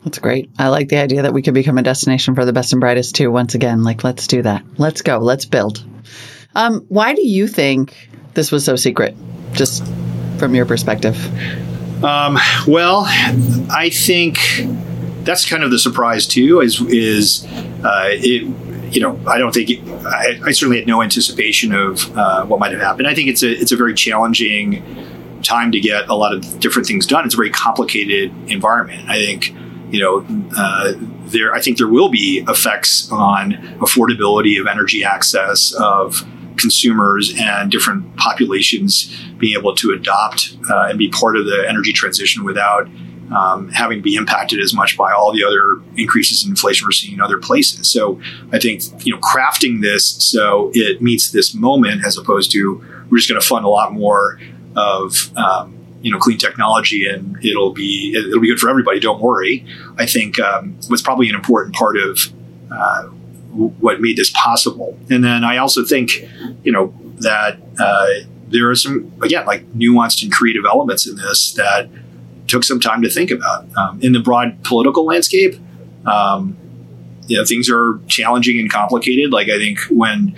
[0.04, 0.50] That's great.
[0.58, 3.16] I like the idea that we could become a destination for the best and brightest
[3.16, 3.32] too.
[3.32, 4.64] Once again, like let's do that.
[4.78, 5.18] Let's go.
[5.18, 5.84] Let's build.
[6.56, 9.16] Um, why do you think this was so secret?
[9.52, 9.84] Just
[10.40, 11.18] from your perspective.
[12.04, 14.40] Um, well, I think
[15.24, 16.62] that's kind of the surprise too.
[16.62, 17.46] Is is
[17.84, 18.48] uh, it?
[18.94, 22.60] You know, I don't think it, I, I, certainly had no anticipation of uh, what
[22.60, 23.08] might have happened.
[23.08, 24.84] I think it's a it's a very challenging
[25.44, 27.24] time to get a lot of different things done.
[27.24, 29.08] It's a very complicated environment.
[29.08, 29.54] I think
[29.92, 30.26] you know,
[30.56, 30.94] uh,
[31.26, 36.26] there, I think there will be effects on affordability of energy access of
[36.60, 41.93] consumers and different populations being able to adopt uh, and be part of the energy
[41.93, 42.88] transition without
[43.36, 46.91] um, having to be impacted as much by all the other increases in inflation we're
[46.91, 47.91] seeing in other places.
[47.91, 48.20] So
[48.51, 53.18] I think you know crafting this so it meets this moment as opposed to we're
[53.18, 54.39] just going to fund a lot more
[54.76, 58.99] of um, you know clean technology and it'll be it'll be good for everybody.
[58.99, 59.66] Don't worry.
[59.97, 62.20] I think um, was probably an important part of
[62.72, 63.10] uh,
[63.52, 64.97] what made this possible.
[65.10, 66.12] And then I also think
[66.64, 68.08] you know that uh,
[68.47, 71.89] there are some again like nuanced and creative elements in this that
[72.47, 75.56] took some time to think about um, in the broad political landscape.
[76.06, 76.58] Um,
[77.28, 79.32] you know, things are challenging and complicated.
[79.32, 80.36] Like I think when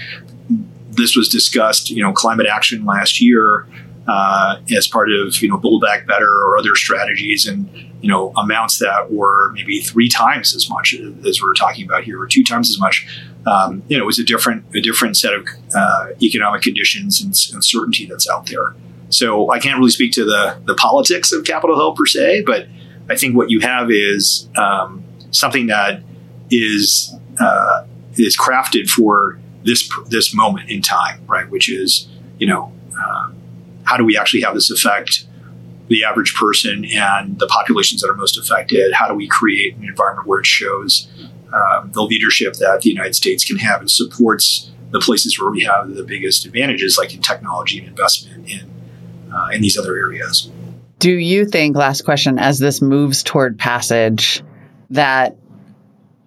[0.89, 3.65] this was discussed, you know, climate action last year
[4.07, 7.69] uh, as part of you know Build Back Better or other strategies, and
[8.01, 10.95] you know amounts that were maybe three times as much
[11.25, 13.07] as we're talking about here, or two times as much.
[13.45, 17.29] Um, you know, it was a different a different set of uh, economic conditions and
[17.55, 18.75] uncertainty that's out there.
[19.09, 22.67] So I can't really speak to the the politics of Capitol Hill per se, but
[23.09, 26.01] I think what you have is um, something that
[26.49, 27.85] is uh,
[28.15, 31.49] is crafted for this this moment in time, right?
[31.49, 32.07] Which is
[32.39, 32.73] you know.
[32.99, 33.31] Uh,
[33.91, 35.25] how do we actually have this affect
[35.89, 38.93] the average person and the populations that are most affected?
[38.93, 41.09] How do we create an environment where it shows
[41.51, 45.63] um, the leadership that the United States can have and supports the places where we
[45.63, 48.71] have the biggest advantages, like in technology and investment in
[49.33, 50.49] uh, in these other areas.
[50.99, 54.41] Do you think, last question, as this moves toward passage,
[54.91, 55.35] that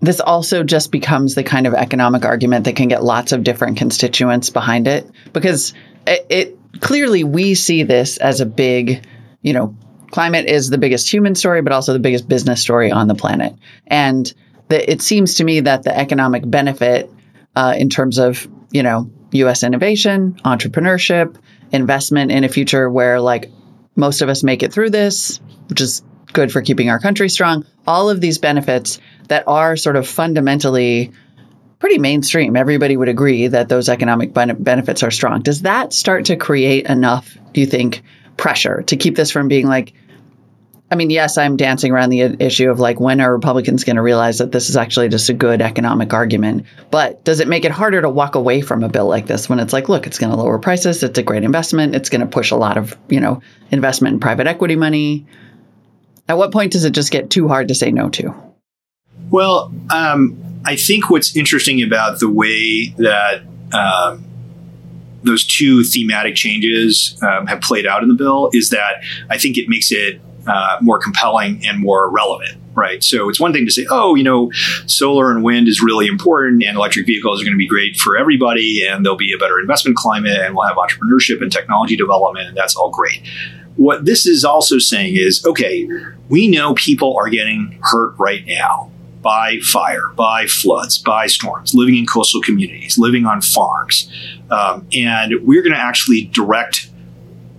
[0.00, 3.78] this also just becomes the kind of economic argument that can get lots of different
[3.78, 5.10] constituents behind it?
[5.32, 5.72] Because
[6.06, 9.06] it, it clearly we see this as a big,
[9.42, 9.76] you know,
[10.10, 13.54] climate is the biggest human story, but also the biggest business story on the planet.
[13.86, 14.32] And
[14.68, 17.10] the, it seems to me that the economic benefit
[17.56, 19.62] uh, in terms of, you know, U.S.
[19.62, 21.36] innovation, entrepreneurship,
[21.72, 23.50] investment in a future where like
[23.96, 26.02] most of us make it through this, which is
[26.32, 27.64] good for keeping our country strong.
[27.86, 31.12] All of these benefits that are sort of fundamentally
[31.84, 32.56] pretty mainstream.
[32.56, 35.42] Everybody would agree that those economic benefits are strong.
[35.42, 38.02] Does that start to create enough, do you think,
[38.38, 39.92] pressure to keep this from being like,
[40.90, 44.02] I mean, yes, I'm dancing around the issue of like, when are Republicans going to
[44.02, 46.64] realize that this is actually just a good economic argument?
[46.90, 49.60] But does it make it harder to walk away from a bill like this when
[49.60, 52.26] it's like, look, it's going to lower prices, it's a great investment, it's going to
[52.26, 55.26] push a lot of, you know, investment in private equity money?
[56.30, 58.34] At what point does it just get too hard to say no to?
[59.28, 63.42] Well, um, I think what's interesting about the way that
[63.72, 64.24] um,
[65.22, 69.58] those two thematic changes um, have played out in the bill is that I think
[69.58, 72.58] it makes it uh, more compelling and more relevant.
[72.74, 73.04] Right.
[73.04, 74.50] So it's one thing to say, oh, you know,
[74.86, 78.16] solar and wind is really important and electric vehicles are going to be great for
[78.16, 82.48] everybody and there'll be a better investment climate and we'll have entrepreneurship and technology development
[82.48, 83.22] and that's all great.
[83.76, 85.88] What this is also saying is, okay,
[86.28, 88.90] we know people are getting hurt right now
[89.24, 94.08] by fire, by floods, by storms, living in coastal communities, living on farms.
[94.50, 96.90] Um, and we're going to actually direct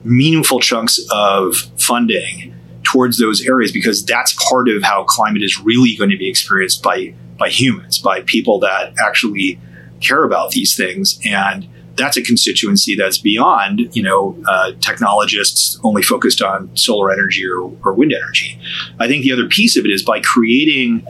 [0.04, 2.54] meaningful chunks of funding
[2.84, 6.84] towards those areas because that's part of how climate is really going to be experienced
[6.84, 9.60] by by humans, by people that actually
[10.00, 11.20] care about these things.
[11.26, 17.46] And that's a constituency that's beyond, you know, uh, technologists only focused on solar energy
[17.46, 18.60] or, or wind energy.
[19.00, 21.06] I think the other piece of it is by creating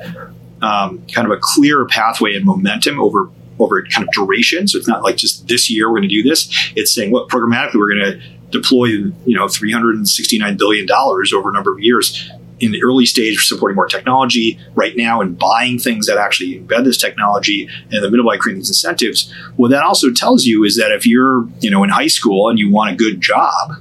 [0.62, 4.68] um, kind of a clearer pathway and momentum over over kind of duration.
[4.68, 6.49] So it's not like just this year we're going to do this.
[6.76, 10.58] It's saying, what programmatically we're going to deploy, you know, three hundred and sixty nine
[10.58, 12.30] billion dollars over a number of years
[12.60, 16.86] in the early stage supporting more technology right now and buying things that actually embed
[16.86, 20.78] this technology and the middle by creating these incentives what that also tells you is
[20.78, 23.74] that if you're you know in high school and you want a good job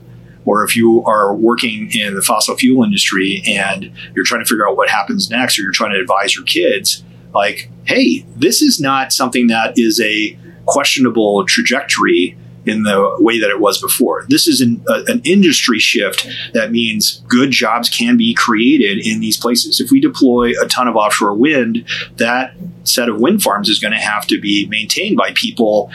[0.44, 4.68] or if you are working in the fossil fuel industry and you're trying to figure
[4.68, 7.02] out what happens next, or you're trying to advise your kids,
[7.34, 12.36] like, hey, this is not something that is a questionable trajectory
[12.66, 14.24] in the way that it was before.
[14.28, 19.20] This is an, a, an industry shift that means good jobs can be created in
[19.20, 19.80] these places.
[19.80, 21.84] If we deploy a ton of offshore wind,
[22.16, 25.90] that set of wind farms is going to have to be maintained by people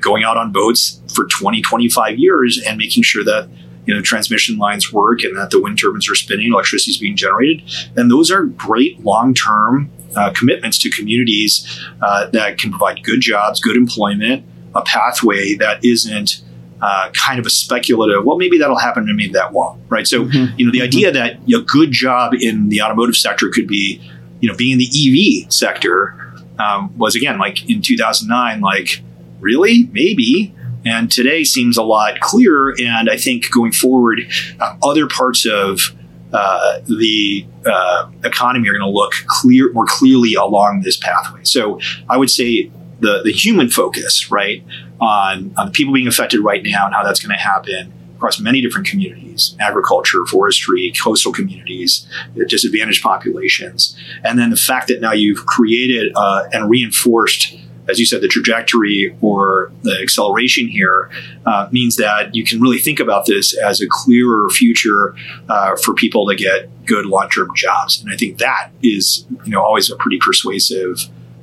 [0.00, 3.48] going out on boats for 20, 25 years and making sure that
[3.88, 7.16] you know transmission lines work and that the wind turbines are spinning, electricity is being
[7.16, 7.62] generated,
[7.96, 13.22] and those are great long term uh, commitments to communities uh, that can provide good
[13.22, 16.42] jobs, good employment, a pathway that isn't
[16.82, 18.26] uh, kind of a speculative.
[18.26, 19.80] Well, maybe that'll happen, and maybe that won't.
[19.88, 20.06] Right.
[20.06, 20.58] So, mm-hmm.
[20.58, 20.84] you know, the mm-hmm.
[20.84, 24.02] idea that a good job in the automotive sector could be,
[24.40, 29.00] you know, being in the EV sector um, was again like in 2009, like
[29.40, 30.54] really, maybe.
[30.88, 32.74] And today seems a lot clearer.
[32.80, 34.20] And I think going forward,
[34.58, 35.94] uh, other parts of
[36.32, 41.40] uh, the uh, economy are going to look clear more clearly along this pathway.
[41.44, 42.70] So I would say
[43.00, 44.64] the the human focus, right,
[45.00, 48.40] on on the people being affected right now and how that's going to happen across
[48.40, 52.06] many different communities agriculture, forestry, coastal communities,
[52.48, 53.96] disadvantaged populations.
[54.24, 57.56] And then the fact that now you've created uh, and reinforced
[57.88, 61.10] as you said, the trajectory or the acceleration here
[61.46, 65.14] uh, means that you can really think about this as a clearer future
[65.48, 68.00] uh, for people to get good long-term jobs.
[68.00, 70.98] And I think that is, you know, always a pretty persuasive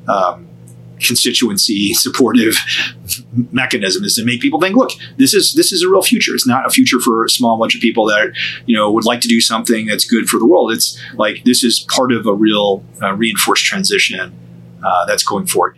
[0.07, 0.47] um,
[0.99, 2.55] constituency supportive
[3.51, 6.33] mechanism is to make people think look this is this is a real future.
[6.33, 8.31] It's not a future for a small bunch of people that
[8.65, 10.71] you know would like to do something that's good for the world.
[10.71, 14.33] It's like this is part of a real uh, reinforced transition
[14.85, 15.77] uh, that's going forward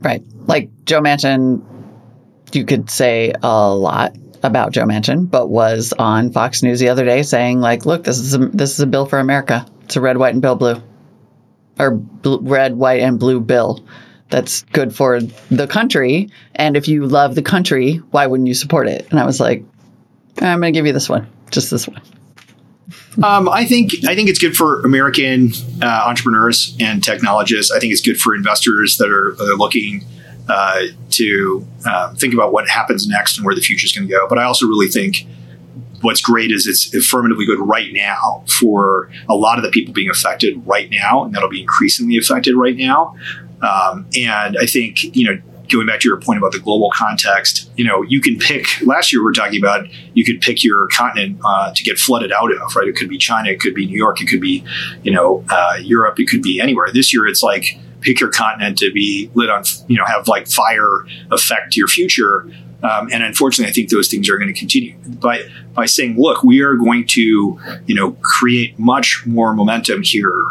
[0.00, 0.22] Right.
[0.46, 1.62] Like Joe Manchin,
[2.52, 7.04] you could say a lot about Joe Manchin, but was on Fox News the other
[7.04, 9.66] day saying, like, look, this is a, this is a bill for America.
[9.84, 10.82] It's a red, white, and bill blue,
[11.78, 13.84] or red, white, and blue bill.
[14.30, 16.30] That's good for the country.
[16.54, 19.06] And if you love the country, why wouldn't you support it?
[19.10, 19.64] And I was like,
[20.40, 22.02] I'm going to give you this one, just this one.
[23.22, 27.72] Um, I think I think it's good for American uh, entrepreneurs and technologists.
[27.72, 30.04] I think it's good for investors that are, that are looking
[30.48, 34.12] uh, to uh, think about what happens next and where the future is going to
[34.12, 34.26] go.
[34.28, 35.26] But I also really think
[36.02, 40.10] what's great is it's affirmatively good right now for a lot of the people being
[40.10, 43.16] affected right now, and that'll be increasingly affected right now.
[43.62, 47.70] Um, and I think you know going back to your point about the global context,
[47.76, 48.66] you know, you can pick.
[48.82, 52.32] Last year we were talking about you could pick your continent uh, to get flooded
[52.32, 52.88] out of, right?
[52.88, 54.64] It could be China, it could be New York, it could be,
[55.02, 56.88] you know, uh, Europe, it could be anywhere.
[56.92, 60.46] This year it's like pick your continent to be lit on, you know, have like
[60.48, 62.46] fire affect your future.
[62.82, 64.94] Um, and unfortunately, I think those things are going to continue.
[65.06, 70.42] By by saying, look, we are going to, you know, create much more momentum here.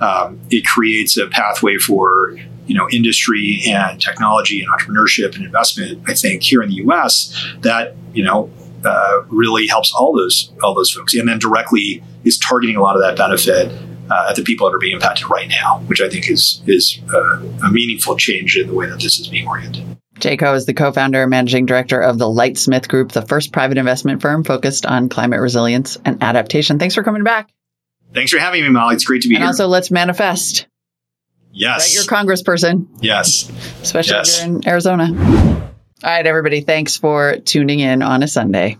[0.00, 2.38] Um, it creates a pathway for
[2.70, 6.00] you know industry and technology and entrepreneurship and investment.
[6.06, 7.36] I think here in the U.S.
[7.62, 8.48] that you know
[8.84, 12.94] uh, really helps all those all those folks, and then directly is targeting a lot
[12.94, 13.72] of that benefit
[14.08, 17.00] uh, at the people that are being impacted right now, which I think is is
[17.12, 19.84] uh, a meaningful change in the way that this is being oriented.
[20.20, 23.78] Jay Koh is the co-founder and managing director of the Lightsmith Group, the first private
[23.78, 26.78] investment firm focused on climate resilience and adaptation.
[26.78, 27.50] Thanks for coming back.
[28.14, 28.94] Thanks for having me, Molly.
[28.94, 29.46] It's great to be and here.
[29.46, 30.66] And also, let's manifest.
[31.52, 31.80] Yes.
[31.80, 32.86] Right, you're a congressperson.
[33.00, 33.50] Yes.
[33.82, 34.40] Especially yes.
[34.40, 35.04] if you're in Arizona.
[36.02, 36.60] All right, everybody.
[36.60, 38.78] Thanks for tuning in on a Sunday.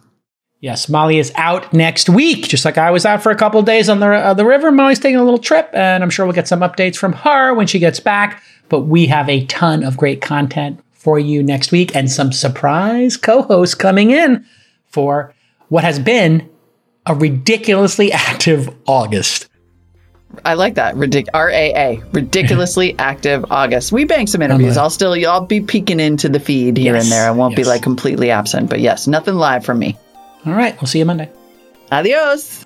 [0.60, 2.46] Yes, Molly is out next week.
[2.46, 4.98] Just like I was out for a couple days on the uh, the river, Molly's
[4.98, 7.78] taking a little trip, and I'm sure we'll get some updates from her when she
[7.78, 8.42] gets back.
[8.68, 13.16] But we have a ton of great content for you next week, and some surprise
[13.16, 14.44] co-hosts coming in
[14.86, 15.34] for
[15.68, 16.48] what has been
[17.06, 19.48] a ridiculously active August.
[20.44, 20.94] I like that.
[20.94, 23.92] Ridic- RAA, ridiculously active August.
[23.92, 24.76] We bank some interviews.
[24.76, 27.26] I'll still, I'll be peeking into the feed here yes, and there.
[27.26, 27.58] I won't yes.
[27.58, 29.98] be like completely absent, but yes, nothing live from me.
[30.46, 30.80] All right.
[30.80, 31.30] We'll see you Monday.
[31.90, 32.64] Adios.